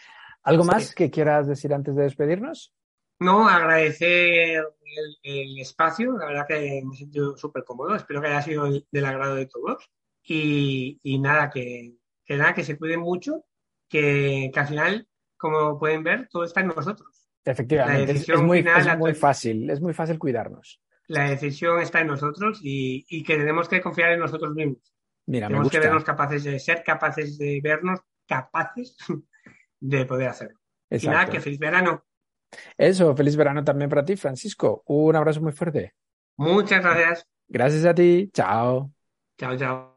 [0.42, 2.72] ¿Algo más que quieras decir antes de despedirnos?
[3.20, 8.26] No, agradecer el, el espacio, la verdad que me he sentido súper cómodo, espero que
[8.28, 9.90] haya sido del agrado de todos
[10.22, 13.45] y, y nada, que, que, nada, que se cuiden mucho,
[13.88, 17.23] que, que, al final, como pueden ver, todo está en nosotros.
[17.45, 20.80] Efectivamente, es, es, muy, final, es muy fácil, es muy fácil cuidarnos.
[21.09, 24.95] La decisión está en nosotros y, y que tenemos que confiar en nosotros mismos.
[25.26, 25.78] Mira, tenemos me gusta.
[25.78, 28.97] que vernos capaces de ser capaces de vernos capaces
[29.80, 30.59] de poder hacerlo.
[30.90, 31.11] Exacto.
[31.11, 32.05] Y nada, que feliz verano.
[32.76, 34.82] Eso, feliz verano también para ti, Francisco.
[34.86, 35.95] Un abrazo muy fuerte.
[36.36, 37.26] Muchas gracias.
[37.49, 38.30] Gracias a ti.
[38.32, 38.92] Chao.
[39.38, 39.97] Chao, chao.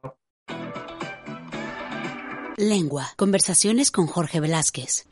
[2.57, 3.05] Lengua.
[3.15, 5.07] Conversaciones con Jorge Velázquez.